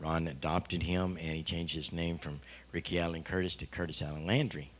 Ron 0.00 0.28
adopted 0.28 0.82
him 0.82 1.16
and 1.20 1.36
he 1.36 1.42
changed 1.42 1.74
his 1.74 1.92
name 1.92 2.18
from 2.18 2.40
Ricky 2.72 3.00
Allen 3.00 3.22
Curtis 3.22 3.56
to 3.56 3.66
Curtis 3.66 4.02
Allen 4.02 4.26
Landry. 4.26 4.70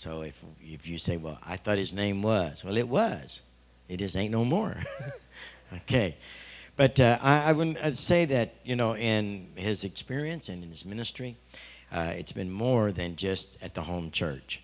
So 0.00 0.22
if 0.22 0.42
if 0.62 0.88
you 0.88 0.96
say, 0.96 1.18
well, 1.18 1.38
I 1.46 1.56
thought 1.56 1.76
his 1.76 1.92
name 1.92 2.22
was, 2.22 2.64
well, 2.64 2.78
it 2.78 2.88
was. 2.88 3.42
It 3.86 3.98
just 3.98 4.16
ain't 4.16 4.32
no 4.32 4.46
more. 4.46 4.74
okay. 5.74 6.16
But 6.74 6.98
uh, 6.98 7.18
I, 7.20 7.50
I 7.50 7.52
would 7.52 7.98
say 7.98 8.24
that, 8.24 8.54
you 8.64 8.76
know, 8.76 8.96
in 8.96 9.48
his 9.56 9.84
experience 9.84 10.48
and 10.48 10.62
in 10.62 10.70
his 10.70 10.86
ministry, 10.86 11.36
uh, 11.92 12.14
it's 12.16 12.32
been 12.32 12.50
more 12.50 12.92
than 12.92 13.16
just 13.16 13.62
at 13.62 13.74
the 13.74 13.82
home 13.82 14.10
church. 14.10 14.62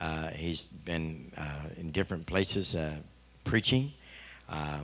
Uh, 0.00 0.28
he's 0.28 0.66
been 0.66 1.32
uh, 1.36 1.64
in 1.76 1.90
different 1.90 2.26
places 2.26 2.76
uh, 2.76 2.94
preaching. 3.42 3.90
Uh, 4.48 4.82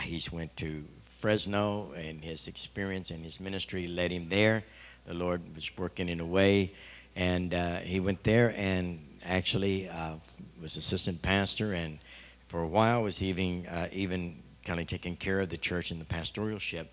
he's 0.00 0.32
went 0.32 0.56
to 0.56 0.82
Fresno, 1.04 1.92
and 1.92 2.24
his 2.24 2.48
experience 2.48 3.12
and 3.12 3.22
his 3.24 3.38
ministry 3.38 3.86
led 3.86 4.10
him 4.10 4.28
there. 4.28 4.64
The 5.06 5.14
Lord 5.14 5.40
was 5.54 5.70
working 5.78 6.08
in 6.08 6.18
a 6.18 6.26
way, 6.26 6.72
and 7.14 7.54
he 7.84 8.00
went 8.00 8.24
there 8.24 8.52
and 8.56 8.98
actually 9.24 9.88
was 10.60 10.76
assistant 10.76 11.22
pastor 11.22 11.72
and 11.72 11.98
for 12.50 12.62
a 12.62 12.66
while 12.66 13.02
was 13.02 13.22
even 13.22 13.64
uh, 13.68 13.86
even 13.92 14.34
kind 14.64 14.80
of 14.80 14.86
taking 14.88 15.14
care 15.14 15.40
of 15.40 15.48
the 15.48 15.56
church 15.56 15.92
and 15.92 16.00
the 16.00 16.04
pastoralship 16.04 16.86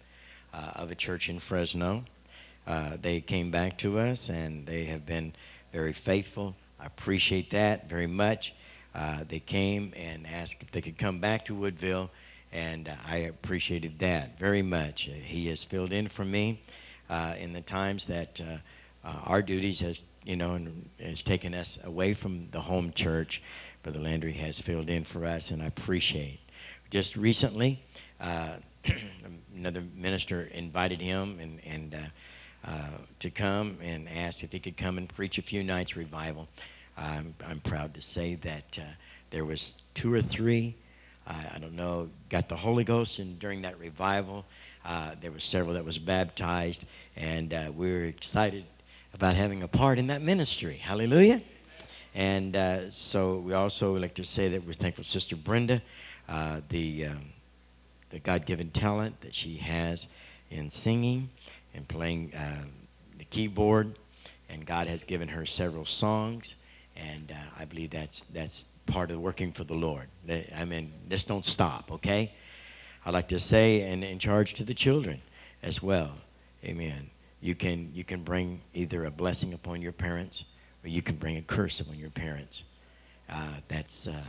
uh, 0.54 0.72
of 0.76 0.92
a 0.92 0.96
church 0.96 1.30
in 1.30 1.40
Fresno. 1.40 2.04
Uh, 2.68 2.96
they 3.02 3.20
came 3.22 3.50
back 3.50 3.76
to 3.80 3.98
us 3.98 4.30
and 4.30 4.68
they 4.68 4.86
have 4.86 5.06
been 5.06 5.34
very 5.74 5.94
faithful. 5.94 6.56
I 6.80 6.86
appreciate 6.86 7.50
that 7.52 7.90
very 7.90 8.06
much. 8.06 8.54
Uh, 8.94 9.24
they 9.28 9.40
came 9.40 9.94
and 9.98 10.28
asked 10.28 10.62
if 10.62 10.72
they 10.72 10.82
could 10.82 10.98
come 10.98 11.20
back 11.20 11.46
to 11.46 11.56
Woodville, 11.56 12.10
and 12.54 12.88
uh, 12.88 12.96
I 13.08 13.18
appreciated 13.18 13.98
that 14.00 14.38
very 14.38 14.62
much. 14.62 15.04
He 15.04 15.48
has 15.48 15.64
filled 15.64 15.92
in 15.92 16.08
for 16.08 16.26
me 16.26 16.60
uh, 17.10 17.34
in 17.40 17.54
the 17.54 17.62
times 17.62 18.06
that 18.08 18.42
our 19.26 19.42
duties 19.42 19.80
has 19.80 20.04
you 20.28 20.36
know 20.36 20.54
and 20.54 20.90
has 21.02 21.24
taken 21.24 21.54
us 21.54 21.80
away 21.84 22.14
from 22.14 22.50
the 22.52 22.62
home 22.62 22.92
church 22.92 23.42
Brother 23.88 24.00
Landry 24.02 24.34
has 24.34 24.60
filled 24.60 24.90
in 24.90 25.06
for 25.06 25.24
us, 25.24 25.50
and 25.50 25.64
I 25.64 25.68
appreciate. 25.68 26.40
Just 26.90 27.16
recently, 27.16 27.80
uh, 28.20 28.56
another 29.56 29.82
minister 29.96 30.50
invited 30.54 31.00
him 31.00 31.40
and, 31.40 31.62
and 31.66 31.96
uh, 31.96 32.68
uh, 32.68 32.98
to 33.22 33.30
come 33.30 33.78
and 33.82 34.10
asked 34.10 34.44
if 34.44 34.52
he 34.52 34.60
could 34.60 34.76
come 34.76 34.98
and 34.98 35.08
preach 35.08 35.38
a 35.38 35.42
few 35.42 35.64
nights 35.64 35.96
revival. 35.96 36.50
I'm, 36.98 37.34
I'm 37.48 37.62
proud 37.62 37.94
to 37.94 38.02
say 38.02 38.36
that 38.36 38.78
uh, 38.78 38.84
there 39.30 39.46
was 39.46 39.76
two 39.94 40.14
or 40.14 40.22
three. 40.22 40.76
I 41.26 41.58
don't 41.60 41.78
know, 41.78 42.10
got 42.28 42.50
the 42.50 42.58
Holy 42.58 42.84
Ghost, 42.84 43.20
and 43.20 43.40
during 43.40 43.62
that 43.62 43.80
revival, 43.80 44.44
uh, 44.86 45.16
there 45.22 45.32
were 45.32 45.40
several 45.40 45.76
that 45.76 45.86
was 45.86 45.98
baptized, 45.98 46.84
and 47.16 47.54
uh, 47.54 47.72
we 47.74 47.90
were 47.90 48.04
excited 48.04 48.66
about 49.14 49.36
having 49.36 49.64
a 49.64 49.68
part 49.68 50.00
in 50.00 50.08
that 50.08 50.22
ministry. 50.22 50.76
Hallelujah. 50.76 51.42
And 52.14 52.56
uh, 52.56 52.90
so 52.90 53.40
we 53.40 53.54
also 53.54 53.96
like 53.98 54.16
to 54.16 54.24
say 54.24 54.50
that 54.50 54.66
we're 54.66 54.74
thankful 54.74 55.04
Sister 55.04 55.36
Brenda, 55.36 55.82
uh, 56.28 56.62
the, 56.70 57.08
um, 57.08 57.22
the 58.10 58.20
God 58.20 58.46
given 58.46 58.70
talent 58.72 59.22
that 59.22 59.36
she 59.36 59.58
has 59.58 60.08
in 60.50 60.70
singing 60.70 61.30
and 61.76 61.88
playing 61.88 62.34
uh, 62.34 62.64
the 63.18 63.26
keyboard. 63.26 63.94
And 64.50 64.66
God 64.66 64.88
has 64.88 65.04
given 65.04 65.28
her 65.28 65.46
several 65.46 65.86
songs. 65.86 66.56
And 66.96 67.32
uh, 67.32 67.36
I 67.60 67.66
believe 67.66 67.92
that's, 67.92 68.24
that's 68.34 68.66
part 68.88 69.12
of 69.12 69.20
working 69.20 69.52
for 69.52 69.64
the 69.64 69.76
Lord. 69.76 70.08
I 70.56 70.66
mean, 70.66 70.92
just 71.10 71.28
don't 71.28 71.46
stop, 71.46 71.92
okay? 71.92 72.32
I 73.06 73.12
like 73.12 73.28
to 73.30 73.40
say, 73.40 73.82
and 73.82 74.04
in 74.04 74.20
charge 74.20 74.54
to 74.56 74.64
the 74.64 74.74
children 74.74 75.22
as 75.62 75.84
well. 75.84 76.12
Amen. 76.64 77.10
You 77.42 77.56
can, 77.56 77.92
you 77.94 78.04
can 78.04 78.24
bring 78.24 78.62
either 78.74 79.06
a 79.06 79.12
blessing 79.12 79.54
upon 79.54 79.82
your 79.82 79.92
parents 79.92 80.46
or 80.84 80.90
you 80.90 81.02
can 81.02 81.16
bring 81.16 81.38
a 81.38 81.42
curse 81.42 81.80
upon 81.80 81.98
your 81.98 82.10
parents. 82.10 82.64
Uh, 83.30 83.56
that's 83.68 84.08
uh, 84.08 84.24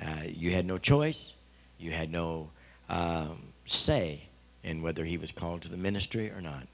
uh, 0.00 0.22
you 0.26 0.50
had 0.50 0.64
no 0.64 0.78
choice. 0.78 1.34
You 1.78 1.90
had 1.90 2.10
no 2.10 2.48
um, 2.88 3.38
say 3.66 4.22
in 4.64 4.82
whether 4.82 5.04
he 5.04 5.18
was 5.18 5.32
called 5.32 5.62
to 5.62 5.68
the 5.68 5.76
ministry 5.76 6.30
or 6.30 6.40
not. 6.40 6.66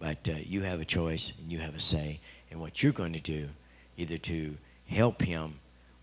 But 0.00 0.28
uh, 0.28 0.32
you 0.44 0.62
have 0.62 0.80
a 0.80 0.84
choice 0.84 1.32
and 1.38 1.50
you 1.50 1.58
have 1.58 1.76
a 1.76 1.80
say 1.80 2.20
in 2.50 2.58
what 2.58 2.82
you're 2.82 2.92
going 2.92 3.12
to 3.12 3.20
do, 3.20 3.48
either 3.96 4.18
to 4.18 4.54
help 4.88 5.22
him 5.22 5.54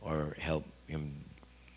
or 0.02 0.36
help 0.40 0.66
him 0.88 1.12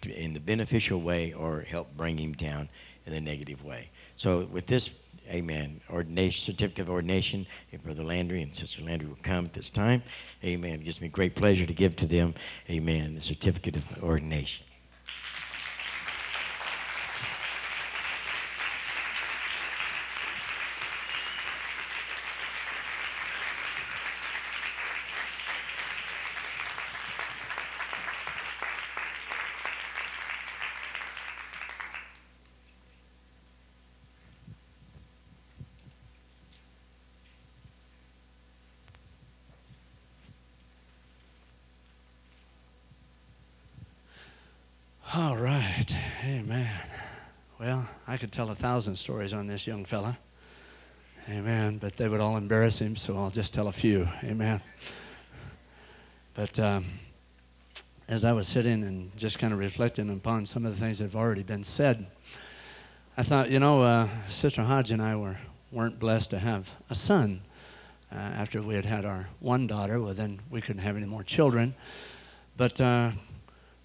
in 0.05 0.35
the 0.35 0.41
beneficial 0.41 1.01
way 1.01 1.33
or 1.33 1.61
help 1.61 1.97
bring 1.97 2.19
him 2.19 2.33
down 2.33 2.69
in 3.07 3.13
the 3.13 3.21
negative 3.21 3.65
way. 3.65 3.89
So 4.17 4.47
with 4.51 4.67
this 4.67 4.91
Amen. 5.33 5.81
Ordination, 5.91 6.53
certificate 6.53 6.83
of 6.83 6.91
ordination. 6.91 7.47
If 7.71 7.83
Brother 7.83 8.05
Landry 8.05 8.43
and 8.43 8.55
Sister 8.55 8.83
Landry 8.83 9.09
will 9.09 9.17
come 9.23 9.47
at 9.47 9.55
this 9.55 9.71
time. 9.71 10.03
Amen. 10.45 10.75
It 10.75 10.85
gives 10.85 11.01
me 11.01 11.09
great 11.09 11.35
pleasure 11.35 11.65
to 11.65 11.73
give 11.73 11.97
to 11.97 12.07
them, 12.07 12.35
amen, 12.69 13.15
the 13.15 13.23
certificate 13.23 13.77
of 13.77 14.05
ordination. 14.05 14.67
All 45.15 45.37
right. 45.37 45.95
Amen. 46.25 46.71
Well, 47.61 47.87
I 48.09 48.17
could 48.17 48.33
tell 48.33 48.51
a 48.51 48.55
thousand 48.55 48.97
stories 48.97 49.35
on 49.35 49.47
this 49.47 49.67
young 49.67 49.85
fella. 49.85 50.17
Amen. 51.29 51.77
But 51.77 51.99
they 51.99 52.09
would 52.09 52.21
all 52.21 52.39
embarrass 52.39 52.79
him, 52.79 52.97
so 52.97 53.19
I'll 53.19 53.29
just 53.29 53.53
tell 53.53 53.69
a 53.69 53.73
few. 53.73 54.09
Amen. 54.25 54.63
But 56.33 56.59
um, 56.59 56.87
as 58.09 58.25
I 58.25 58.33
was 58.33 58.49
sitting 58.49 58.85
and 58.85 59.15
just 59.19 59.39
kind 59.39 59.53
of 59.53 59.59
reflecting 59.59 60.09
upon 60.09 60.47
some 60.47 60.65
of 60.65 60.73
the 60.73 60.83
things 60.83 61.01
that 61.01 61.05
have 61.05 61.17
already 61.17 61.43
been 61.43 61.63
said, 61.63 62.07
I 63.15 63.23
thought, 63.23 63.51
you 63.51 63.59
know, 63.59 63.83
uh, 63.83 64.09
Sister 64.31 64.63
Hodge 64.63 64.93
and 64.93 65.03
I 65.03 65.17
were, 65.17 65.37
weren't 65.73 65.99
blessed 65.99 66.31
to 66.31 66.39
have 66.39 66.75
a 66.89 66.95
son. 66.95 67.43
Uh, 68.11 68.15
after 68.17 68.63
we 68.63 68.77
had 68.77 68.87
had 68.87 69.05
our 69.05 69.29
one 69.41 69.67
daughter, 69.67 70.01
well, 70.01 70.15
then 70.15 70.39
we 70.51 70.63
couldn't 70.63 70.81
have 70.81 70.97
any 70.97 71.05
more 71.05 71.23
children. 71.23 71.75
But 72.57 72.81
uh, 72.81 73.11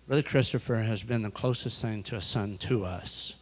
Brother 0.08 0.24
Christopher 0.24 0.76
has 0.76 1.04
been 1.04 1.24
the 1.24 1.30
closest 1.30 1.82
thing 1.82 2.02
to 2.04 2.16
a 2.16 2.22
son 2.22 2.58
to 2.60 2.86
us. 2.86 3.36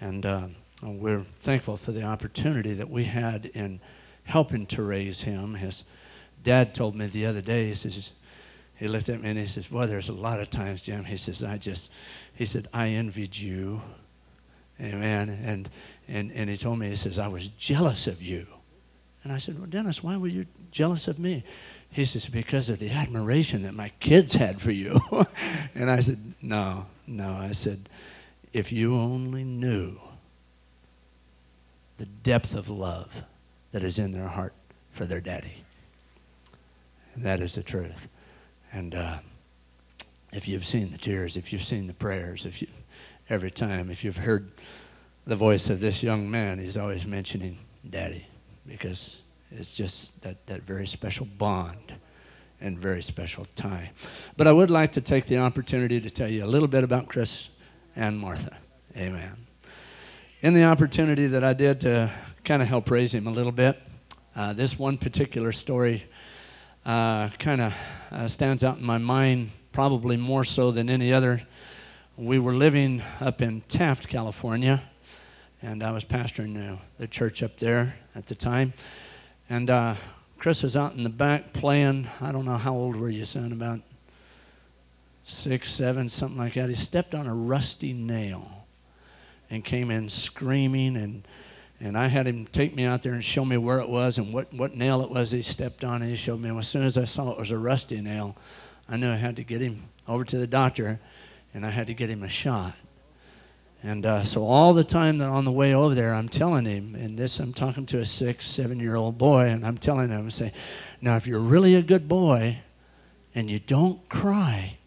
And 0.00 0.24
uh, 0.24 0.46
we're 0.82 1.20
thankful 1.20 1.76
for 1.76 1.92
the 1.92 2.04
opportunity 2.04 2.72
that 2.72 2.88
we 2.88 3.04
had 3.04 3.44
in 3.44 3.80
helping 4.24 4.64
to 4.68 4.82
raise 4.82 5.20
him. 5.20 5.52
His 5.52 5.84
dad 6.42 6.74
told 6.74 6.94
me 6.94 7.08
the 7.08 7.26
other 7.26 7.42
day, 7.42 7.66
he 7.66 7.74
says, 7.74 8.12
he 8.76 8.88
looked 8.88 9.10
at 9.10 9.20
me 9.20 9.28
and 9.28 9.38
he 9.38 9.44
says, 9.44 9.66
Boy, 9.66 9.84
there's 9.84 10.08
a 10.08 10.14
lot 10.14 10.40
of 10.40 10.48
times, 10.48 10.80
Jim. 10.80 11.04
He 11.04 11.18
says, 11.18 11.44
I 11.44 11.58
just, 11.58 11.90
he 12.34 12.46
said, 12.46 12.68
I 12.72 12.88
envied 12.88 13.36
you. 13.36 13.82
Amen. 14.80 15.28
And, 15.28 15.68
and, 16.08 16.32
and 16.32 16.48
he 16.48 16.56
told 16.56 16.78
me, 16.78 16.88
he 16.88 16.96
says, 16.96 17.18
I 17.18 17.28
was 17.28 17.48
jealous 17.48 18.06
of 18.06 18.22
you. 18.22 18.46
And 19.24 19.32
I 19.32 19.38
said, 19.38 19.58
Well, 19.58 19.68
Dennis, 19.68 20.02
why 20.02 20.16
were 20.16 20.28
you 20.28 20.46
jealous 20.70 21.06
of 21.06 21.18
me? 21.18 21.44
He 21.92 22.04
says, 22.04 22.28
Because 22.28 22.68
of 22.70 22.78
the 22.78 22.90
admiration 22.90 23.62
that 23.62 23.74
my 23.74 23.90
kids 24.00 24.34
had 24.34 24.60
for 24.60 24.70
you. 24.70 25.00
and 25.74 25.90
I 25.90 26.00
said, 26.00 26.18
No, 26.42 26.86
no. 27.06 27.34
I 27.34 27.52
said, 27.52 27.88
If 28.52 28.72
you 28.72 28.94
only 28.96 29.44
knew 29.44 29.98
the 31.98 32.06
depth 32.06 32.54
of 32.54 32.68
love 32.68 33.24
that 33.72 33.82
is 33.82 33.98
in 33.98 34.12
their 34.12 34.28
heart 34.28 34.54
for 34.92 35.04
their 35.04 35.20
daddy. 35.20 35.64
And 37.14 37.24
that 37.24 37.40
is 37.40 37.54
the 37.54 37.62
truth. 37.62 38.08
And 38.72 38.94
uh, 38.94 39.18
if 40.32 40.48
you've 40.48 40.64
seen 40.64 40.90
the 40.90 40.98
tears, 40.98 41.36
if 41.36 41.52
you've 41.52 41.62
seen 41.62 41.86
the 41.86 41.94
prayers, 41.94 42.46
if 42.46 42.62
you, 42.62 42.68
every 43.28 43.50
time, 43.50 43.90
if 43.90 44.04
you've 44.04 44.16
heard 44.16 44.48
the 45.26 45.36
voice 45.36 45.68
of 45.68 45.80
this 45.80 46.02
young 46.02 46.30
man, 46.30 46.58
he's 46.58 46.76
always 46.76 47.06
mentioning 47.06 47.58
daddy 47.88 48.26
because 48.66 49.20
it's 49.50 49.74
just 49.74 50.20
that, 50.22 50.46
that 50.46 50.62
very 50.62 50.86
special 50.86 51.26
bond 51.38 51.92
and 52.60 52.78
very 52.78 53.02
special 53.02 53.46
tie. 53.56 53.90
But 54.36 54.46
I 54.46 54.52
would 54.52 54.70
like 54.70 54.92
to 54.92 55.00
take 55.00 55.26
the 55.26 55.38
opportunity 55.38 56.00
to 56.00 56.10
tell 56.10 56.28
you 56.28 56.44
a 56.44 56.46
little 56.46 56.68
bit 56.68 56.84
about 56.84 57.08
Chris 57.08 57.48
and 57.96 58.18
Martha. 58.18 58.56
Amen. 58.96 59.36
In 60.40 60.54
the 60.54 60.64
opportunity 60.64 61.26
that 61.28 61.44
I 61.44 61.52
did 61.52 61.80
to 61.82 62.12
kind 62.44 62.62
of 62.62 62.68
help 62.68 62.90
raise 62.90 63.14
him 63.14 63.26
a 63.26 63.30
little 63.30 63.52
bit, 63.52 63.80
uh, 64.36 64.52
this 64.52 64.78
one 64.78 64.96
particular 64.96 65.52
story 65.52 66.04
uh, 66.86 67.28
kind 67.38 67.60
of 67.60 67.76
uh, 68.10 68.28
stands 68.28 68.64
out 68.64 68.78
in 68.78 68.84
my 68.84 68.98
mind, 68.98 69.50
probably 69.72 70.16
more 70.16 70.44
so 70.44 70.70
than 70.70 70.88
any 70.88 71.12
other. 71.12 71.42
We 72.16 72.38
were 72.38 72.52
living 72.52 73.02
up 73.20 73.42
in 73.42 73.60
Taft, 73.62 74.08
California, 74.08 74.82
and 75.62 75.82
I 75.82 75.92
was 75.92 76.04
pastoring 76.04 76.54
the, 76.54 76.78
the 76.98 77.06
church 77.06 77.42
up 77.42 77.56
there 77.58 77.96
at 78.14 78.26
the 78.26 78.34
time. 78.34 78.72
And 79.50 79.70
uh, 79.70 79.94
Chris 80.38 80.62
was 80.62 80.76
out 80.76 80.94
in 80.94 81.02
the 81.02 81.10
back 81.10 81.52
playing. 81.52 82.06
I 82.20 82.32
don't 82.32 82.44
know 82.44 82.56
how 82.56 82.74
old 82.74 82.96
were 82.96 83.08
you, 83.08 83.24
son? 83.24 83.52
About 83.52 83.80
six, 85.24 85.70
seven, 85.70 86.08
something 86.08 86.38
like 86.38 86.54
that. 86.54 86.68
He 86.68 86.74
stepped 86.74 87.14
on 87.14 87.26
a 87.26 87.34
rusty 87.34 87.92
nail 87.92 88.66
and 89.50 89.64
came 89.64 89.90
in 89.90 90.08
screaming 90.08 90.96
and 90.96 91.22
and 91.80 91.96
I 91.96 92.08
had 92.08 92.26
him 92.26 92.44
take 92.46 92.74
me 92.74 92.84
out 92.84 93.02
there 93.04 93.12
and 93.12 93.22
show 93.22 93.44
me 93.44 93.56
where 93.56 93.78
it 93.78 93.88
was 93.88 94.18
and 94.18 94.32
what, 94.32 94.52
what 94.52 94.74
nail 94.74 95.00
it 95.02 95.10
was 95.10 95.30
he 95.30 95.42
stepped 95.42 95.84
on. 95.84 96.02
And 96.02 96.10
he 96.10 96.16
showed 96.16 96.40
me. 96.40 96.48
And 96.48 96.58
as 96.58 96.66
soon 96.66 96.82
as 96.82 96.98
I 96.98 97.04
saw 97.04 97.30
it 97.30 97.38
was 97.38 97.52
a 97.52 97.58
rusty 97.58 98.00
nail, 98.00 98.36
I 98.88 98.96
knew 98.96 99.10
I 99.10 99.16
had 99.16 99.36
to 99.36 99.44
get 99.44 99.60
him 99.60 99.84
over 100.08 100.24
to 100.24 100.38
the 100.38 100.46
doctor 100.48 100.98
and 101.54 101.64
I 101.64 101.70
had 101.70 101.86
to 101.86 101.94
get 101.94 102.10
him 102.10 102.24
a 102.24 102.28
shot. 102.28 102.74
And 103.82 104.04
uh, 104.04 104.24
so 104.24 104.44
all 104.44 104.72
the 104.72 104.84
time 104.84 105.18
that 105.18 105.28
on 105.28 105.44
the 105.44 105.52
way 105.52 105.72
over 105.72 105.94
there, 105.94 106.14
I'm 106.14 106.28
telling 106.28 106.64
him, 106.64 106.96
and 106.96 107.16
this 107.16 107.38
I'm 107.38 107.52
talking 107.52 107.86
to 107.86 108.00
a 108.00 108.04
six, 108.04 108.46
seven 108.46 108.80
year 108.80 108.96
old 108.96 109.18
boy, 109.18 109.46
and 109.46 109.64
I'm 109.64 109.78
telling 109.78 110.08
him, 110.08 110.26
I 110.26 110.28
say, 110.30 110.52
now 111.00 111.16
if 111.16 111.26
you're 111.26 111.38
really 111.38 111.76
a 111.76 111.82
good 111.82 112.08
boy 112.08 112.58
and 113.34 113.48
you 113.48 113.60
don't 113.60 114.08
cry 114.08 114.78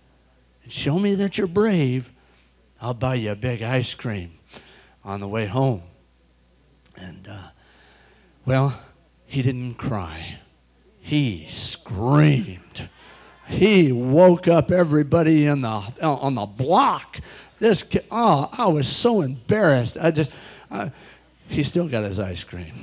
and 0.63 0.71
show 0.71 0.99
me 0.99 1.15
that 1.15 1.37
you're 1.37 1.47
brave, 1.47 2.11
I'll 2.81 2.93
buy 2.93 3.15
you 3.15 3.31
a 3.31 3.35
big 3.35 3.63
ice 3.63 3.93
cream 3.93 4.31
on 5.05 5.21
the 5.21 5.27
way 5.27 5.45
home. 5.45 5.83
And, 6.97 7.27
uh, 7.29 7.47
well, 8.45 8.77
he 9.25 9.41
didn't 9.41 9.75
cry. 9.75 10.39
He 10.99 11.45
screamed. 11.47 12.89
He 13.47 13.91
woke 13.91 14.47
up 14.47 14.71
everybody 14.71 15.45
in 15.45 15.61
the, 15.61 15.81
on 16.01 16.35
the 16.35 16.45
block 16.45 17.19
this 17.61 17.83
kid, 17.83 18.03
oh, 18.09 18.49
I 18.51 18.65
was 18.65 18.87
so 18.87 19.21
embarrassed. 19.21 19.95
I 20.01 20.09
just, 20.09 20.31
I, 20.71 20.91
he 21.47 21.61
still 21.61 21.87
got 21.87 22.03
his 22.03 22.19
ice 22.19 22.43
cream. 22.43 22.73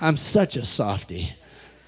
I'm 0.00 0.16
such 0.16 0.56
a 0.56 0.64
softy. 0.64 1.34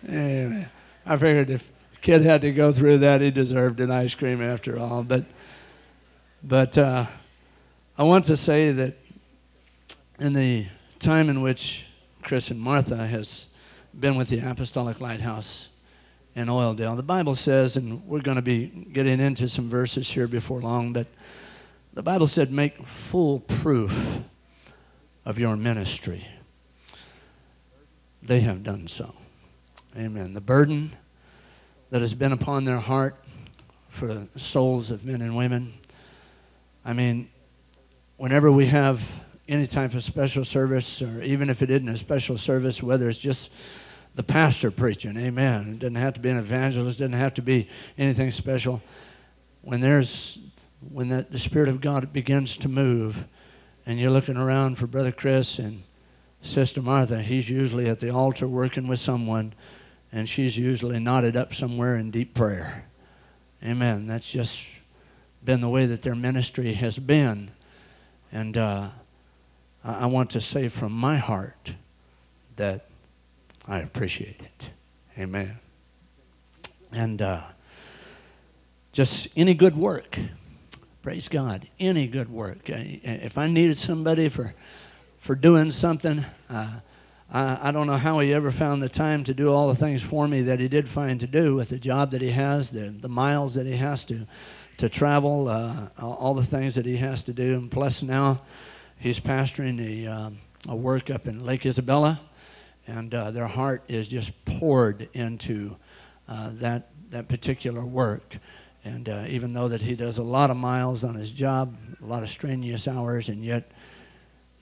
I 0.04 0.66
figured 1.06 1.50
if 1.50 1.70
kid 2.02 2.22
had 2.22 2.40
to 2.40 2.50
go 2.50 2.72
through 2.72 2.98
that, 2.98 3.20
he 3.20 3.30
deserved 3.30 3.78
an 3.78 3.92
ice 3.92 4.16
cream 4.16 4.42
after 4.42 4.76
all. 4.76 5.04
But, 5.04 5.24
but 6.42 6.76
uh, 6.76 7.06
I 7.96 8.02
want 8.02 8.24
to 8.24 8.36
say 8.36 8.72
that 8.72 8.94
in 10.18 10.32
the 10.32 10.66
time 10.98 11.30
in 11.30 11.42
which 11.42 11.88
Chris 12.22 12.50
and 12.50 12.60
Martha 12.60 13.06
has 13.06 13.46
been 13.98 14.16
with 14.16 14.30
the 14.30 14.40
Apostolic 14.40 15.00
Lighthouse 15.00 15.68
in 16.34 16.48
Oildale, 16.48 16.96
the 16.96 17.04
Bible 17.04 17.36
says, 17.36 17.76
and 17.76 18.04
we're 18.04 18.20
going 18.20 18.34
to 18.34 18.42
be 18.42 18.66
getting 18.66 19.20
into 19.20 19.46
some 19.46 19.68
verses 19.68 20.10
here 20.10 20.26
before 20.26 20.60
long, 20.60 20.92
but 20.92 21.06
the 21.98 22.02
Bible 22.04 22.28
said, 22.28 22.52
make 22.52 22.76
full 22.86 23.40
proof 23.40 24.22
of 25.24 25.36
your 25.36 25.56
ministry. 25.56 26.24
They 28.22 28.38
have 28.38 28.62
done 28.62 28.86
so. 28.86 29.16
Amen. 29.96 30.32
The 30.32 30.40
burden 30.40 30.92
that 31.90 32.00
has 32.00 32.14
been 32.14 32.30
upon 32.30 32.64
their 32.64 32.78
heart 32.78 33.16
for 33.88 34.06
the 34.14 34.38
souls 34.38 34.92
of 34.92 35.04
men 35.04 35.22
and 35.22 35.36
women. 35.36 35.74
I 36.84 36.92
mean, 36.92 37.30
whenever 38.16 38.52
we 38.52 38.66
have 38.66 39.24
any 39.48 39.66
type 39.66 39.94
of 39.94 40.04
special 40.04 40.44
service, 40.44 41.02
or 41.02 41.20
even 41.24 41.50
if 41.50 41.62
it 41.62 41.70
isn't 41.70 41.88
a 41.88 41.96
special 41.96 42.38
service, 42.38 42.80
whether 42.80 43.08
it's 43.08 43.18
just 43.18 43.50
the 44.14 44.22
pastor 44.22 44.70
preaching, 44.70 45.16
amen. 45.16 45.72
It 45.72 45.78
doesn't 45.80 45.96
have 45.96 46.14
to 46.14 46.20
be 46.20 46.30
an 46.30 46.36
evangelist, 46.36 47.00
doesn't 47.00 47.12
have 47.18 47.34
to 47.34 47.42
be 47.42 47.68
anything 47.98 48.30
special. 48.30 48.80
When 49.62 49.80
there's 49.80 50.38
when 50.90 51.08
that, 51.08 51.30
the 51.30 51.38
Spirit 51.38 51.68
of 51.68 51.80
God 51.80 52.12
begins 52.12 52.56
to 52.58 52.68
move 52.68 53.24
and 53.86 53.98
you're 53.98 54.10
looking 54.10 54.36
around 54.36 54.76
for 54.76 54.86
Brother 54.86 55.12
Chris 55.12 55.58
and 55.58 55.82
Sister 56.42 56.82
Martha, 56.82 57.22
he's 57.22 57.48
usually 57.48 57.88
at 57.88 58.00
the 58.00 58.10
altar 58.10 58.46
working 58.46 58.86
with 58.86 58.98
someone, 58.98 59.52
and 60.12 60.28
she's 60.28 60.56
usually 60.56 60.98
knotted 60.98 61.36
up 61.36 61.54
somewhere 61.54 61.96
in 61.96 62.10
deep 62.10 62.34
prayer. 62.34 62.84
Amen. 63.64 64.06
That's 64.06 64.30
just 64.30 64.66
been 65.44 65.60
the 65.60 65.68
way 65.68 65.86
that 65.86 66.02
their 66.02 66.14
ministry 66.14 66.74
has 66.74 66.98
been. 66.98 67.50
And 68.30 68.56
uh, 68.56 68.88
I 69.84 70.06
want 70.06 70.30
to 70.30 70.40
say 70.40 70.68
from 70.68 70.92
my 70.92 71.16
heart 71.16 71.74
that 72.56 72.86
I 73.66 73.78
appreciate 73.78 74.40
it. 74.40 74.70
Amen. 75.18 75.56
And 76.92 77.20
uh, 77.20 77.42
just 78.92 79.28
any 79.36 79.54
good 79.54 79.76
work 79.76 80.18
Praise 81.08 81.28
God. 81.28 81.66
Any 81.80 82.06
good 82.06 82.28
work. 82.28 82.68
If 82.68 83.38
I 83.38 83.46
needed 83.46 83.78
somebody 83.78 84.28
for, 84.28 84.52
for 85.20 85.34
doing 85.34 85.70
something, 85.70 86.22
uh, 86.50 86.80
I, 87.32 87.58
I 87.62 87.70
don't 87.70 87.86
know 87.86 87.96
how 87.96 88.18
he 88.18 88.34
ever 88.34 88.50
found 88.50 88.82
the 88.82 88.90
time 88.90 89.24
to 89.24 89.32
do 89.32 89.50
all 89.50 89.68
the 89.68 89.74
things 89.74 90.02
for 90.02 90.28
me 90.28 90.42
that 90.42 90.60
he 90.60 90.68
did 90.68 90.86
find 90.86 91.18
to 91.20 91.26
do 91.26 91.54
with 91.54 91.70
the 91.70 91.78
job 91.78 92.10
that 92.10 92.20
he 92.20 92.28
has, 92.32 92.72
the, 92.72 92.90
the 92.90 93.08
miles 93.08 93.54
that 93.54 93.66
he 93.66 93.74
has 93.78 94.04
to, 94.04 94.26
to 94.76 94.90
travel, 94.90 95.48
uh, 95.48 95.86
all 95.98 96.34
the 96.34 96.44
things 96.44 96.74
that 96.74 96.84
he 96.84 96.98
has 96.98 97.22
to 97.22 97.32
do. 97.32 97.54
And 97.54 97.70
plus, 97.70 98.02
now 98.02 98.42
he's 99.00 99.18
pastoring 99.18 99.80
a, 99.80 100.06
um, 100.08 100.36
a 100.68 100.76
work 100.76 101.08
up 101.08 101.26
in 101.26 101.42
Lake 101.42 101.64
Isabella, 101.64 102.20
and 102.86 103.14
uh, 103.14 103.30
their 103.30 103.46
heart 103.46 103.82
is 103.88 104.08
just 104.08 104.44
poured 104.44 105.08
into 105.14 105.74
uh, 106.28 106.50
that, 106.56 106.88
that 107.12 107.28
particular 107.28 107.82
work. 107.82 108.36
And 108.88 109.08
uh, 109.08 109.24
even 109.28 109.52
though 109.52 109.68
that 109.68 109.82
he 109.82 109.94
does 109.94 110.16
a 110.16 110.22
lot 110.22 110.50
of 110.50 110.56
miles 110.56 111.04
on 111.04 111.14
his 111.14 111.30
job, 111.30 111.76
a 112.02 112.06
lot 112.06 112.22
of 112.22 112.30
strenuous 112.30 112.88
hours, 112.88 113.28
and 113.28 113.44
yet 113.44 113.70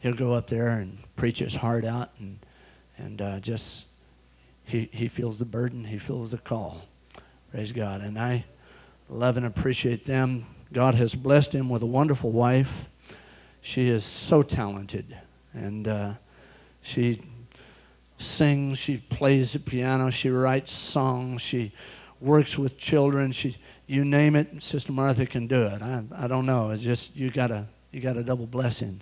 he'll 0.00 0.14
go 0.14 0.34
up 0.34 0.48
there 0.48 0.80
and 0.80 0.98
preach 1.14 1.38
his 1.38 1.54
heart 1.54 1.84
out, 1.84 2.10
and 2.18 2.36
and 2.98 3.22
uh, 3.22 3.38
just 3.38 3.86
he 4.66 4.88
he 4.92 5.06
feels 5.06 5.38
the 5.38 5.44
burden, 5.44 5.84
he 5.84 5.96
feels 5.96 6.32
the 6.32 6.38
call. 6.38 6.82
Praise 7.52 7.70
God. 7.70 8.00
And 8.00 8.18
I 8.18 8.44
love 9.08 9.36
and 9.36 9.46
appreciate 9.46 10.04
them. 10.04 10.44
God 10.72 10.96
has 10.96 11.14
blessed 11.14 11.54
him 11.54 11.68
with 11.68 11.82
a 11.82 11.86
wonderful 11.86 12.32
wife. 12.32 12.88
She 13.62 13.88
is 13.88 14.04
so 14.04 14.42
talented, 14.42 15.16
and 15.54 15.86
uh, 15.86 16.12
she 16.82 17.20
sings, 18.18 18.78
she 18.78 18.96
plays 18.96 19.52
the 19.52 19.60
piano, 19.60 20.10
she 20.10 20.30
writes 20.30 20.72
songs, 20.72 21.42
she 21.42 21.70
works 22.20 22.58
with 22.58 22.78
children. 22.78 23.32
She 23.32 23.56
you 23.86 24.04
name 24.04 24.36
it, 24.36 24.62
Sister 24.62 24.92
Martha 24.92 25.26
can 25.26 25.46
do 25.46 25.62
it. 25.62 25.82
I, 25.82 26.02
I 26.16 26.26
don't 26.26 26.46
know. 26.46 26.70
It's 26.70 26.82
just 26.82 27.16
you 27.16 27.30
got 27.30 27.50
a 27.50 27.66
you 27.92 28.00
got 28.00 28.16
a 28.16 28.22
double 28.22 28.46
blessing. 28.46 29.00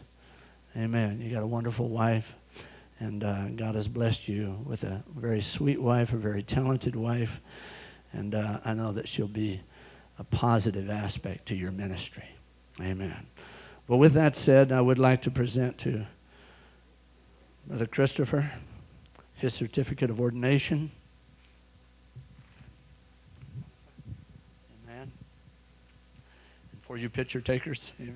Amen. 0.77 1.21
You 1.21 1.31
got 1.31 1.43
a 1.43 1.47
wonderful 1.47 1.89
wife, 1.89 2.35
and 2.99 3.23
uh, 3.23 3.49
God 3.51 3.77
has 3.77 3.89
blessed 3.89 4.29
you 4.29 4.59
with 4.67 4.85
a 4.85 5.03
very 5.17 5.41
sweet 5.41 5.81
wife, 5.81 6.13
a 6.13 6.17
very 6.17 6.43
talented 6.43 6.97
wife, 6.97 7.41
and 8.13 8.35
uh, 8.35 8.59
I 8.65 8.75
know 8.75 8.93
that 8.93 9.09
she'll 9.09 9.29
be 9.29 9.61
a 10.19 10.25
positive 10.25 10.91
aspect 10.91 11.47
to 11.47 11.55
your 11.55 11.73
ministry. 11.73 12.29
Amen. 12.81 13.27
Well, 13.87 13.99
with 13.99 14.15
that 14.15 14.35
said, 14.35 14.73
I 14.73 14.81
would 14.81 14.99
like 14.99 15.23
to 15.23 15.31
present 15.31 15.79
to 15.79 16.07
Brother 17.67 17.87
Christopher 17.87 18.51
his 19.37 19.55
certificate 19.55 20.11
of 20.11 20.21
ordination. 20.21 20.91
for 26.85 26.99
you 26.99 27.09
picture 27.09 27.41
takers. 27.41 27.95
Amen. 27.99 28.15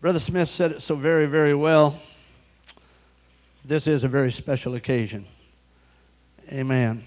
Brother 0.00 0.20
Smith 0.20 0.48
said 0.48 0.70
it 0.70 0.80
so 0.80 0.94
very, 0.94 1.26
very 1.26 1.54
well. 1.56 2.00
This 3.64 3.86
is 3.86 4.02
a 4.02 4.08
very 4.08 4.32
special 4.32 4.74
occasion. 4.74 5.24
Amen. 6.50 7.04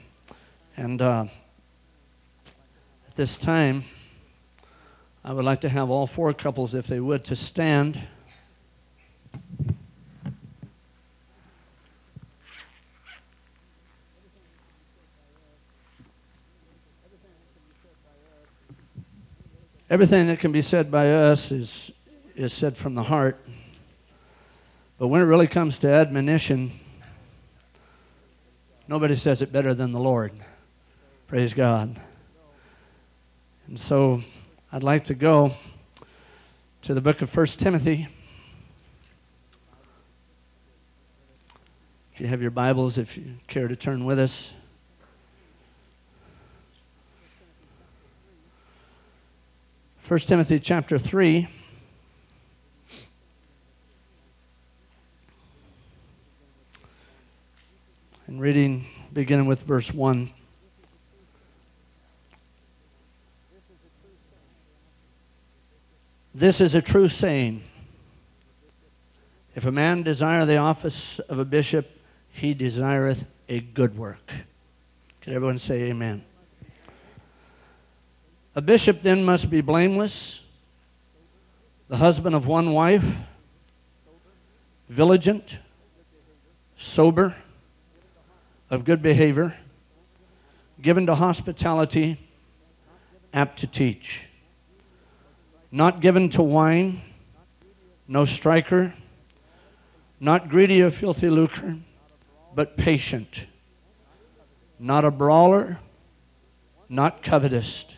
And 0.77 1.01
uh, 1.01 1.25
at 3.09 3.15
this 3.15 3.37
time, 3.37 3.83
I 5.25 5.33
would 5.33 5.43
like 5.43 5.61
to 5.61 5.69
have 5.69 5.89
all 5.89 6.07
four 6.07 6.33
couples, 6.33 6.73
if 6.73 6.87
they 6.87 7.01
would, 7.01 7.25
to 7.25 7.35
stand. 7.35 8.01
Everything 19.89 20.27
that 20.27 20.39
can 20.39 20.53
be 20.53 20.61
said 20.61 20.89
by 20.89 21.11
us 21.11 21.51
is, 21.51 21.91
is 22.37 22.53
said 22.53 22.77
from 22.77 22.95
the 22.95 23.03
heart. 23.03 23.37
But 24.97 25.09
when 25.09 25.21
it 25.21 25.25
really 25.25 25.47
comes 25.47 25.79
to 25.79 25.89
admonition, 25.89 26.71
nobody 28.87 29.15
says 29.15 29.41
it 29.41 29.51
better 29.51 29.73
than 29.73 29.91
the 29.91 29.99
Lord. 29.99 30.31
Praise 31.27 31.53
God. 31.53 31.95
And 33.67 33.77
so 33.77 34.21
I'd 34.71 34.83
like 34.83 35.03
to 35.05 35.15
go 35.15 35.51
to 36.83 36.93
the 36.93 37.01
book 37.01 37.21
of 37.21 37.35
1 37.35 37.45
Timothy. 37.47 38.07
If 42.13 42.21
you 42.21 42.27
have 42.27 42.41
your 42.41 42.51
Bibles, 42.51 42.97
if 42.97 43.17
you 43.17 43.25
care 43.47 43.67
to 43.67 43.75
turn 43.75 44.05
with 44.05 44.19
us. 44.19 44.55
1 50.07 50.19
Timothy 50.19 50.59
chapter 50.59 50.97
3. 50.97 51.47
Reading 58.45 58.85
beginning 59.11 59.47
with 59.47 59.63
verse 59.63 59.91
1. 59.91 60.29
This 66.35 66.61
is 66.61 66.75
a 66.75 66.81
true 66.83 67.07
saying. 67.07 67.63
If 69.55 69.65
a 69.65 69.71
man 69.71 70.03
desire 70.03 70.45
the 70.45 70.57
office 70.57 71.17
of 71.17 71.39
a 71.39 71.43
bishop, 71.43 71.89
he 72.33 72.53
desireth 72.53 73.25
a 73.49 73.61
good 73.61 73.97
work. 73.97 74.31
Can 75.21 75.33
everyone 75.33 75.57
say 75.57 75.89
amen? 75.89 76.21
A 78.55 78.61
bishop 78.61 79.01
then 79.01 79.23
must 79.23 79.49
be 79.49 79.61
blameless, 79.61 80.43
the 81.87 81.97
husband 81.97 82.35
of 82.35 82.45
one 82.45 82.73
wife, 82.73 83.21
vigilant, 84.87 85.57
sober, 86.77 87.33
of 88.69 88.85
good 88.85 89.01
behavior, 89.01 89.55
given 90.81 91.05
to 91.05 91.15
hospitality, 91.15 92.17
apt 93.33 93.59
to 93.59 93.67
teach, 93.67 94.29
not 95.71 96.01
given 96.01 96.29
to 96.29 96.41
wine, 96.41 96.99
no 98.07 98.25
striker, 98.25 98.93
not 100.19 100.49
greedy 100.49 100.81
of 100.81 100.93
filthy 100.93 101.29
lucre, 101.29 101.75
but 102.53 102.77
patient, 102.77 103.47
not 104.79 105.03
a 105.03 105.11
brawler, 105.11 105.79
not 106.89 107.21
covetous. 107.21 107.97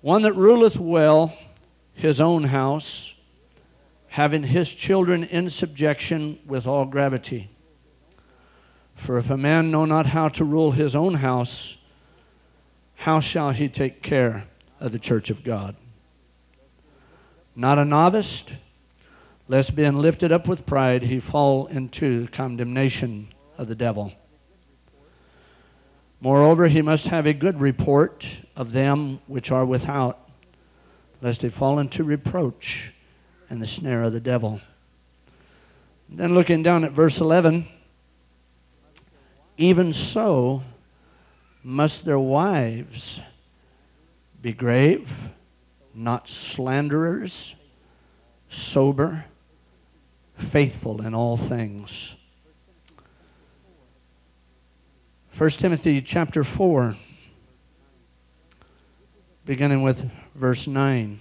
One 0.00 0.22
that 0.22 0.34
ruleth 0.34 0.78
well 0.78 1.36
his 1.94 2.20
own 2.20 2.44
house, 2.44 3.14
having 4.08 4.42
his 4.42 4.72
children 4.72 5.24
in 5.24 5.50
subjection 5.50 6.38
with 6.46 6.66
all 6.66 6.84
gravity. 6.84 7.48
For 8.94 9.18
if 9.18 9.30
a 9.30 9.36
man 9.36 9.70
know 9.70 9.84
not 9.84 10.06
how 10.06 10.28
to 10.30 10.44
rule 10.44 10.70
his 10.70 10.96
own 10.96 11.14
house, 11.14 11.78
how 12.96 13.20
shall 13.20 13.50
he 13.50 13.68
take 13.68 14.02
care 14.02 14.44
of 14.80 14.92
the 14.92 14.98
church 14.98 15.30
of 15.30 15.44
God? 15.44 15.76
Not 17.54 17.78
a 17.78 17.84
novice, 17.84 18.56
lest 19.46 19.76
being 19.76 19.94
lifted 19.94 20.32
up 20.32 20.48
with 20.48 20.66
pride 20.66 21.02
he 21.02 21.20
fall 21.20 21.66
into 21.66 22.28
condemnation 22.28 23.28
of 23.58 23.68
the 23.68 23.74
devil. 23.74 24.12
Moreover, 26.20 26.68
he 26.68 26.80
must 26.80 27.08
have 27.08 27.26
a 27.26 27.34
good 27.34 27.60
report 27.60 28.40
of 28.56 28.72
them 28.72 29.18
which 29.26 29.50
are 29.50 29.66
without, 29.66 30.18
lest 31.20 31.42
they 31.42 31.50
fall 31.50 31.78
into 31.78 32.02
reproach 32.02 32.94
and 33.50 33.60
the 33.60 33.66
snare 33.66 34.02
of 34.02 34.12
the 34.12 34.20
devil. 34.20 34.60
Then 36.08 36.34
looking 36.34 36.62
down 36.62 36.84
at 36.84 36.92
verse 36.92 37.20
11, 37.20 37.68
even 39.56 39.92
so 39.92 40.62
must 41.62 42.04
their 42.04 42.18
wives 42.18 43.22
be 44.42 44.52
grave, 44.52 45.30
not 45.94 46.28
slanderers, 46.28 47.56
sober, 48.48 49.24
faithful 50.36 51.02
in 51.02 51.14
all 51.14 51.36
things. 51.36 52.16
1 55.36 55.50
Timothy 55.50 56.00
chapter 56.00 56.44
4, 56.44 56.94
beginning 59.46 59.82
with 59.82 60.08
verse 60.34 60.66
9. 60.66 61.18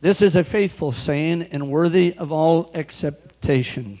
This 0.00 0.22
is 0.22 0.36
a 0.36 0.44
faithful 0.44 0.92
saying 0.92 1.42
and 1.50 1.68
worthy 1.68 2.14
of 2.16 2.30
all 2.30 2.70
acceptation. 2.74 3.98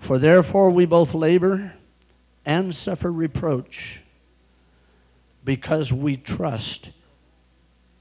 For 0.00 0.18
therefore 0.18 0.70
we 0.70 0.84
both 0.84 1.14
labor 1.14 1.74
and 2.44 2.74
suffer 2.74 3.12
reproach 3.12 4.02
because 5.44 5.92
we 5.92 6.16
trust 6.16 6.90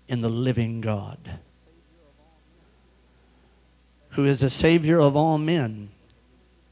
in 0.07 0.21
the 0.21 0.29
living 0.29 0.81
God, 0.81 1.19
who 4.11 4.25
is 4.25 4.41
a 4.41 4.49
Savior 4.49 4.99
of 4.99 5.15
all 5.15 5.37
men 5.37 5.89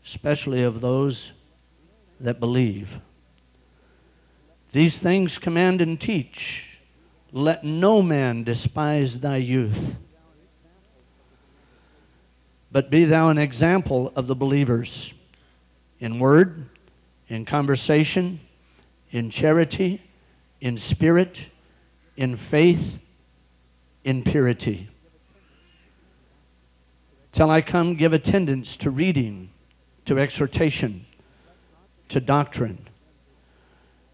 especially 0.07 0.63
of 0.63 0.79
those 0.79 1.33
that 2.21 2.39
believe. 2.39 3.01
These 4.71 4.99
things 4.99 5.37
command 5.37 5.81
and 5.81 5.99
teach. 5.99 6.79
Let 7.33 7.65
no 7.65 8.01
man 8.01 8.45
despise 8.45 9.19
thy 9.19 9.35
youth. 9.35 9.97
But 12.71 12.89
be 12.89 13.05
thou 13.05 13.29
an 13.29 13.37
example 13.37 14.11
of 14.15 14.27
the 14.27 14.35
believers 14.35 15.13
in 15.99 16.19
word, 16.19 16.65
in 17.29 17.45
conversation, 17.45 18.39
in 19.11 19.29
charity, 19.29 20.01
in 20.61 20.77
spirit, 20.77 21.49
in 22.15 22.35
faith, 22.35 22.99
in 24.03 24.23
purity. 24.23 24.87
Till 27.31 27.49
I 27.49 27.61
come, 27.61 27.95
give 27.95 28.13
attendance 28.13 28.77
to 28.77 28.89
reading 28.89 29.49
to 30.05 30.17
exhortation, 30.17 31.05
to 32.09 32.19
doctrine. 32.19 32.77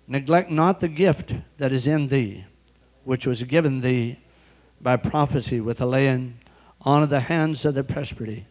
Neglect 0.07 0.49
not 0.49 0.79
the 0.79 0.87
gift 0.87 1.33
that 1.59 1.71
is 1.71 1.87
in 1.87 2.07
thee, 2.07 2.43
which 3.03 3.25
was 3.25 3.43
given 3.43 3.81
thee 3.81 4.17
by 4.81 4.97
prophecy 4.97 5.61
with 5.61 5.77
the 5.77 5.85
laying 5.85 6.33
on 6.85 7.03
of 7.03 7.09
the 7.09 7.21
hands 7.21 7.65
of 7.65 7.75
the 7.75 7.83
presbytery. 7.83 8.45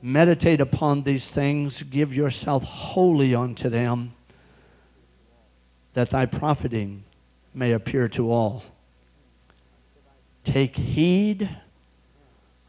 Meditate 0.00 0.60
upon 0.60 1.02
these 1.02 1.30
things, 1.30 1.82
give 1.82 2.14
yourself 2.14 2.62
wholly 2.62 3.34
unto 3.34 3.68
them, 3.68 4.12
that 5.94 6.10
thy 6.10 6.24
profiting 6.24 7.02
may 7.52 7.72
appear 7.72 8.08
to 8.08 8.30
all. 8.30 8.62
Take 10.44 10.76
heed 10.76 11.48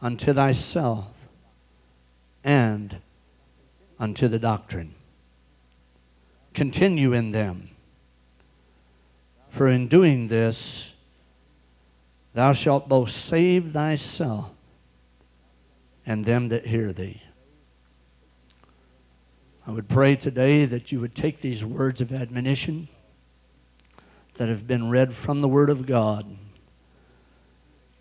unto 0.02 0.34
thyself 0.34 1.08
and 2.44 2.98
unto 4.00 4.28
the 4.28 4.40
doctrine. 4.40 4.94
Continue 6.54 7.14
in 7.14 7.32
them. 7.32 7.70
For 9.50 9.68
in 9.68 9.88
doing 9.88 10.28
this, 10.28 10.96
thou 12.34 12.52
shalt 12.52 12.90
both 12.90 13.10
save 13.10 13.72
thyself 13.72 14.52
and 16.06 16.26
them 16.26 16.48
that 16.50 16.66
hear 16.66 16.92
thee. 16.92 17.22
I 19.68 19.72
would 19.72 19.88
pray 19.88 20.16
today 20.16 20.66
that 20.66 20.92
you 20.92 21.00
would 21.00 21.14
take 21.14 21.42
these 21.42 21.64
words 21.64 22.02
of 22.02 22.12
admonition 22.12 22.88
that 24.36 24.50
have 24.50 24.68
been 24.68 24.90
read 24.90 25.14
from 25.14 25.42
the 25.42 25.48
Word 25.48 25.70
of 25.70 25.86
God 25.86 26.26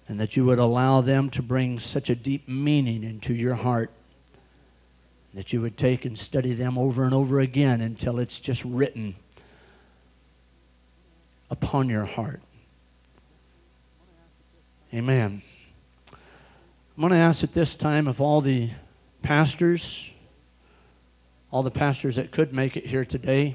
and 0.08 0.18
that 0.18 0.36
you 0.36 0.46
would 0.46 0.58
allow 0.58 1.02
them 1.02 1.28
to 1.30 1.42
bring 1.42 1.78
such 1.78 2.08
a 2.08 2.14
deep 2.14 2.48
meaning 2.48 3.02
into 3.02 3.34
your 3.34 3.54
heart 3.54 3.90
that 5.34 5.52
you 5.52 5.60
would 5.60 5.76
take 5.76 6.04
and 6.04 6.18
study 6.18 6.52
them 6.52 6.78
over 6.78 7.04
and 7.04 7.12
over 7.12 7.38
again 7.38 7.80
until 7.80 8.18
it's 8.18 8.40
just 8.40 8.64
written 8.64 9.14
upon 11.50 11.88
your 11.88 12.04
heart. 12.04 12.40
Amen. 14.92 15.42
I'm 16.12 17.00
going 17.00 17.12
to 17.12 17.18
ask 17.18 17.44
at 17.44 17.52
this 17.52 17.74
time 17.74 18.08
if 18.08 18.20
all 18.20 18.40
the 18.40 18.70
pastors, 19.22 20.14
all 21.50 21.62
the 21.62 21.70
pastors 21.70 22.16
that 22.16 22.30
could 22.30 22.54
make 22.54 22.76
it 22.76 22.86
here 22.86 23.04
today, 23.04 23.54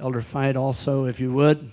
Elder 0.00 0.20
Fight 0.20 0.56
also, 0.56 1.04
if 1.04 1.20
you 1.20 1.32
would. 1.32 1.70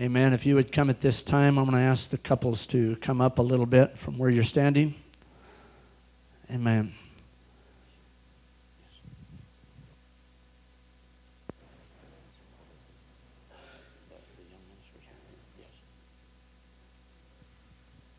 Amen. 0.00 0.32
If 0.32 0.46
you 0.46 0.54
would 0.56 0.70
come 0.72 0.90
at 0.90 1.00
this 1.00 1.22
time, 1.22 1.58
I'm 1.58 1.64
going 1.64 1.76
to 1.76 1.82
ask 1.82 2.10
the 2.10 2.18
couples 2.18 2.66
to 2.66 2.96
come 2.96 3.20
up 3.20 3.38
a 3.38 3.42
little 3.42 3.66
bit 3.66 3.98
from 3.98 4.18
where 4.18 4.30
you're 4.30 4.44
standing. 4.44 4.94
Amen. 6.52 6.92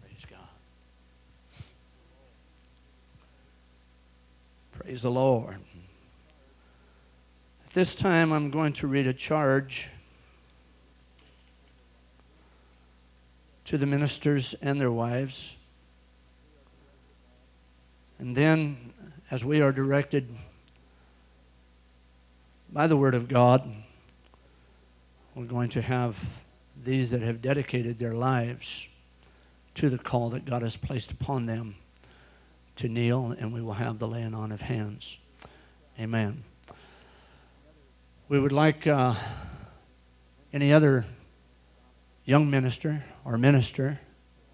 Praise 0.01 0.25
God. 0.25 0.37
Praise 4.99 5.03
the 5.03 5.11
Lord. 5.11 5.55
At 7.65 7.71
this 7.71 7.95
time, 7.95 8.33
I'm 8.33 8.51
going 8.51 8.73
to 8.73 8.87
read 8.87 9.07
a 9.07 9.13
charge 9.13 9.89
to 13.63 13.77
the 13.77 13.85
ministers 13.85 14.55
and 14.55 14.77
their 14.77 14.91
wives. 14.91 15.55
And 18.17 18.35
then, 18.35 18.75
as 19.31 19.45
we 19.45 19.61
are 19.61 19.71
directed 19.71 20.27
by 22.73 22.87
the 22.87 22.97
Word 22.97 23.15
of 23.15 23.29
God, 23.29 23.65
we're 25.33 25.45
going 25.45 25.69
to 25.69 25.81
have 25.81 26.41
these 26.83 27.11
that 27.11 27.21
have 27.21 27.41
dedicated 27.41 27.99
their 27.99 28.15
lives 28.15 28.89
to 29.75 29.89
the 29.89 29.97
call 29.97 30.27
that 30.31 30.43
God 30.43 30.61
has 30.61 30.75
placed 30.75 31.13
upon 31.13 31.45
them 31.45 31.75
to 32.79 32.87
kneel, 32.87 33.35
and 33.37 33.53
we 33.53 33.61
will 33.61 33.73
have 33.73 33.99
the 33.99 34.07
laying 34.07 34.33
on 34.33 34.53
of 34.53 34.61
hands. 34.61 35.19
Amen. 35.99 36.43
We 38.29 38.39
would 38.39 38.53
like 38.53 38.87
uh, 38.87 39.15
any 40.53 40.71
other 40.71 41.03
young 42.23 42.49
minister 42.49 43.03
or 43.25 43.37
minister 43.37 43.99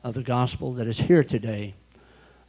of 0.03 0.15
the 0.15 0.23
gospel 0.23 0.73
that 0.73 0.87
is 0.87 0.97
here 0.97 1.23
today 1.23 1.75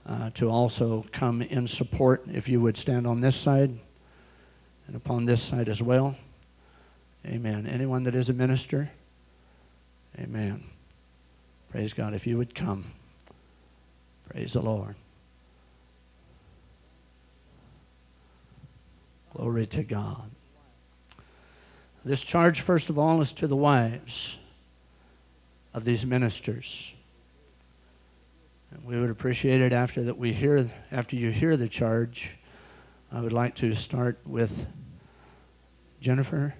uh, 0.06 0.30
to 0.30 0.48
also 0.48 1.04
come 1.12 1.42
in 1.42 1.66
support. 1.66 2.22
If 2.32 2.48
you 2.48 2.58
would 2.62 2.78
stand 2.78 3.06
on 3.06 3.20
this 3.20 3.36
side 3.36 3.70
and 4.86 4.96
upon 4.96 5.26
this 5.26 5.42
side 5.42 5.68
as 5.68 5.82
well. 5.82 6.16
Amen. 7.26 7.66
Anyone 7.66 8.04
that 8.04 8.14
is 8.14 8.30
a 8.30 8.34
minister? 8.34 8.90
Amen. 10.18 10.62
Praise 11.70 11.92
God. 11.92 12.14
If 12.14 12.26
you 12.26 12.38
would 12.38 12.54
come, 12.54 12.84
praise 14.30 14.54
the 14.54 14.62
Lord. 14.62 14.94
Glory 19.36 19.66
to 19.66 19.82
God. 19.82 20.30
This 22.06 22.22
charge, 22.22 22.62
first 22.62 22.88
of 22.88 22.98
all, 22.98 23.20
is 23.20 23.34
to 23.34 23.46
the 23.46 23.56
wives 23.56 24.38
of 25.74 25.84
these 25.84 26.06
ministers. 26.06 26.96
And 28.70 28.82
we 28.86 28.98
would 28.98 29.10
appreciate 29.10 29.60
it 29.60 29.74
after 29.74 30.04
that 30.04 30.16
we 30.16 30.32
hear 30.32 30.66
after 30.90 31.16
you 31.16 31.30
hear 31.30 31.54
the 31.58 31.68
charge. 31.68 32.38
I 33.12 33.20
would 33.20 33.34
like 33.34 33.54
to 33.56 33.74
start 33.74 34.18
with 34.24 34.66
Jennifer 36.00 36.54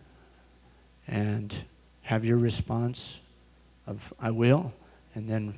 and 1.09 1.55
have 2.03 2.27
your 2.27 2.37
response 2.37 3.23
of 3.87 4.13
I 4.21 4.31
will, 4.33 4.71
and 5.15 5.27
then 5.27 5.55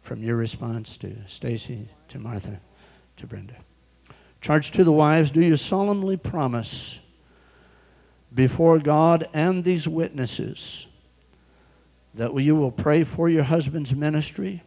from 0.00 0.22
your 0.22 0.36
response 0.36 0.96
to 0.98 1.12
Stacy, 1.28 1.88
to 2.08 2.18
Martha, 2.18 2.58
to 3.18 3.26
Brenda. 3.26 3.56
Charge 4.44 4.72
to 4.72 4.84
the 4.84 4.92
wives, 4.92 5.30
do 5.30 5.40
you 5.40 5.56
solemnly 5.56 6.18
promise 6.18 7.00
before 8.34 8.78
God 8.78 9.26
and 9.32 9.64
these 9.64 9.88
witnesses 9.88 10.86
that 12.12 12.34
you 12.34 12.54
will 12.54 12.70
pray 12.70 13.04
for 13.04 13.30
your 13.30 13.42
husband's 13.42 13.96
ministry? 13.96 14.62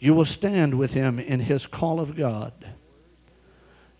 You 0.00 0.12
will 0.12 0.24
stand 0.24 0.76
with 0.76 0.92
him 0.92 1.20
in 1.20 1.38
his 1.38 1.66
call 1.66 2.00
of 2.00 2.16
God. 2.16 2.52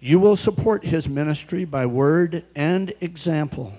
You 0.00 0.18
will 0.18 0.34
support 0.34 0.84
his 0.84 1.08
ministry 1.08 1.64
by 1.64 1.86
word 1.86 2.42
and 2.56 2.92
example, 3.00 3.72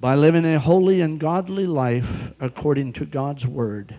by 0.00 0.16
living 0.16 0.44
a 0.44 0.58
holy 0.58 1.02
and 1.02 1.20
godly 1.20 1.68
life 1.68 2.32
according 2.40 2.94
to 2.94 3.06
God's 3.06 3.46
word. 3.46 3.94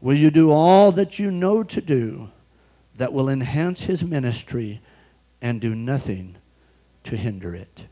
Will 0.00 0.16
you 0.16 0.32
do 0.32 0.50
all 0.50 0.90
that 0.90 1.20
you 1.20 1.30
know 1.30 1.62
to 1.62 1.80
do 1.80 2.30
that 2.96 3.12
will 3.12 3.28
enhance 3.28 3.84
his 3.84 4.04
ministry 4.04 4.80
and 5.42 5.60
do 5.60 5.74
nothing 5.74 6.36
to 7.04 7.16
hinder 7.16 7.54
it? 7.54 7.86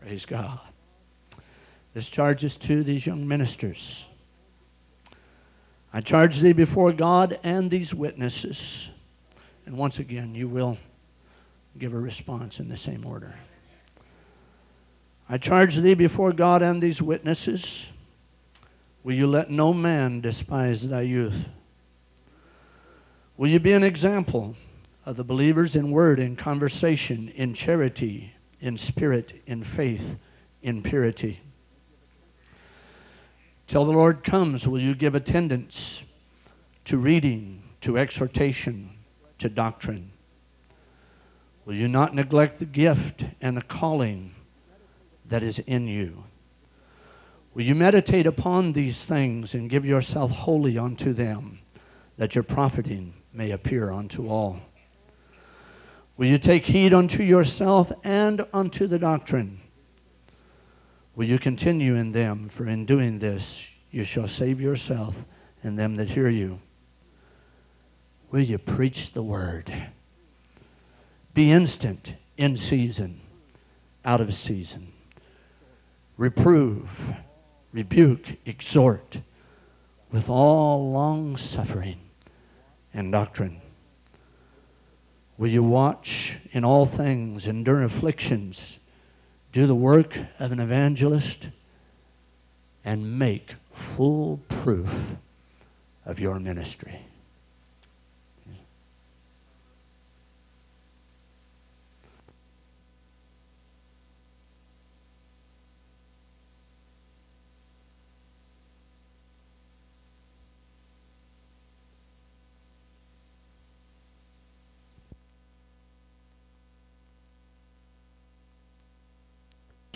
Praise 0.00 0.26
God. 0.26 0.58
This 1.94 2.08
charge 2.08 2.44
is 2.44 2.56
to 2.56 2.82
these 2.82 3.06
young 3.06 3.26
ministers. 3.26 4.08
I 5.92 6.00
charge 6.00 6.40
thee 6.40 6.52
before 6.52 6.92
God 6.92 7.38
and 7.42 7.70
these 7.70 7.94
witnesses. 7.94 8.90
And 9.66 9.76
once 9.76 9.98
again, 9.98 10.34
you 10.34 10.48
will 10.48 10.78
give 11.78 11.94
a 11.94 11.98
response 11.98 12.60
in 12.60 12.68
the 12.68 12.76
same 12.76 13.04
order. 13.04 13.34
I 15.28 15.38
charge 15.38 15.76
thee 15.76 15.94
before 15.94 16.32
God 16.32 16.62
and 16.62 16.80
these 16.80 17.02
witnesses. 17.02 17.92
Will 19.04 19.14
you 19.14 19.26
let 19.26 19.50
no 19.50 19.72
man 19.72 20.20
despise 20.20 20.88
thy 20.88 21.02
youth? 21.02 21.48
Will 23.36 23.48
you 23.48 23.60
be 23.60 23.72
an 23.72 23.84
example 23.84 24.56
of 25.06 25.16
the 25.16 25.24
believers 25.24 25.76
in 25.76 25.90
word, 25.90 26.18
in 26.18 26.34
conversation, 26.34 27.28
in 27.28 27.54
charity, 27.54 28.34
in 28.60 28.76
spirit, 28.76 29.40
in 29.46 29.62
faith, 29.62 30.18
in 30.62 30.82
purity? 30.82 31.40
Till 33.68 33.84
the 33.84 33.92
Lord 33.92 34.24
comes, 34.24 34.66
will 34.66 34.80
you 34.80 34.94
give 34.94 35.14
attendance 35.14 36.04
to 36.86 36.96
reading, 36.96 37.62
to 37.82 37.98
exhortation, 37.98 38.90
to 39.38 39.48
doctrine? 39.48 40.10
Will 41.64 41.74
you 41.74 41.86
not 41.86 42.14
neglect 42.14 42.58
the 42.58 42.64
gift 42.64 43.26
and 43.40 43.56
the 43.56 43.62
calling 43.62 44.30
that 45.26 45.42
is 45.42 45.58
in 45.60 45.86
you? 45.86 46.24
Will 47.58 47.64
you 47.64 47.74
meditate 47.74 48.28
upon 48.28 48.70
these 48.70 49.04
things 49.04 49.56
and 49.56 49.68
give 49.68 49.84
yourself 49.84 50.30
wholly 50.30 50.78
unto 50.78 51.12
them, 51.12 51.58
that 52.16 52.36
your 52.36 52.44
profiting 52.44 53.12
may 53.34 53.50
appear 53.50 53.90
unto 53.90 54.28
all? 54.28 54.60
Will 56.16 56.28
you 56.28 56.38
take 56.38 56.64
heed 56.64 56.92
unto 56.92 57.24
yourself 57.24 57.90
and 58.04 58.42
unto 58.52 58.86
the 58.86 59.00
doctrine? 59.00 59.58
Will 61.16 61.24
you 61.24 61.40
continue 61.40 61.96
in 61.96 62.12
them? 62.12 62.48
For 62.48 62.68
in 62.68 62.84
doing 62.84 63.18
this, 63.18 63.76
you 63.90 64.04
shall 64.04 64.28
save 64.28 64.60
yourself 64.60 65.24
and 65.64 65.76
them 65.76 65.96
that 65.96 66.10
hear 66.10 66.28
you. 66.28 66.60
Will 68.30 68.42
you 68.42 68.58
preach 68.58 69.14
the 69.14 69.22
word? 69.24 69.72
Be 71.34 71.50
instant 71.50 72.14
in 72.36 72.56
season, 72.56 73.18
out 74.04 74.20
of 74.20 74.32
season. 74.32 74.86
Reprove, 76.18 77.12
rebuke, 77.72 78.36
exhort 78.46 79.20
with 80.10 80.28
all 80.28 80.90
long 80.90 81.36
suffering 81.36 82.00
and 82.94 83.12
doctrine. 83.12 83.60
Will 85.36 85.50
you 85.50 85.62
watch 85.62 86.38
in 86.52 86.64
all 86.64 86.84
things, 86.84 87.46
endure 87.46 87.82
afflictions? 87.82 88.80
do 89.52 89.66
the 89.66 89.74
work 89.74 90.16
of 90.38 90.52
an 90.52 90.60
evangelist, 90.60 91.50
and 92.84 93.18
make 93.18 93.54
full 93.72 94.40
proof 94.48 95.16
of 96.04 96.20
your 96.20 96.38
ministry. 96.38 97.00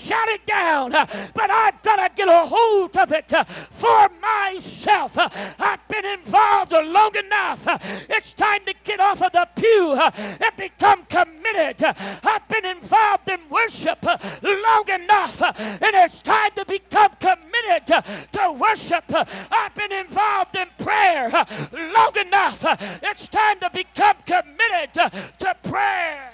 Shut 0.03 0.28
it 0.28 0.44
down, 0.46 0.94
uh, 0.94 1.07
but 1.34 1.50
I've 1.50 1.80
got 1.82 1.96
to 1.96 2.14
get 2.14 2.28
a 2.28 2.46
hold 2.46 2.96
of 2.96 3.12
it 3.12 3.32
uh, 3.32 3.44
for 3.44 4.09
myself. 4.20 5.16
Uh, 5.16 5.28
I've 5.59 5.86
been 5.88 6.05
involved 6.05 6.72
long 6.72 7.14
enough. 7.16 7.61
It's 8.11 8.32
time 8.32 8.64
to 8.66 8.74
get 8.84 9.00
off 9.00 9.22
of 9.22 9.32
the 9.32 9.48
pew 9.57 9.92
and 9.94 10.57
become 10.57 11.05
committed. 11.05 11.82
I've 11.82 12.48
been 12.48 12.64
involved 12.64 13.28
in 13.28 13.40
worship 13.48 14.05
long 14.42 14.88
enough, 14.88 15.40
and 15.42 15.94
it's 15.94 16.22
time 16.22 16.50
to 16.57 16.64
become 16.66 17.12
committed 17.20 17.86
to 18.32 18.53
worship. 18.59 19.05
I've 19.09 19.74
been 19.74 19.92
involved 19.92 20.57
in 20.57 20.68
prayer 20.78 21.30
long 21.30 22.12
enough. 22.26 22.64
It's 23.03 23.28
time 23.28 23.61
to 23.61 23.70
become 23.72 24.16
committed 24.26 24.94
to 25.38 25.57
prayer. 25.62 26.32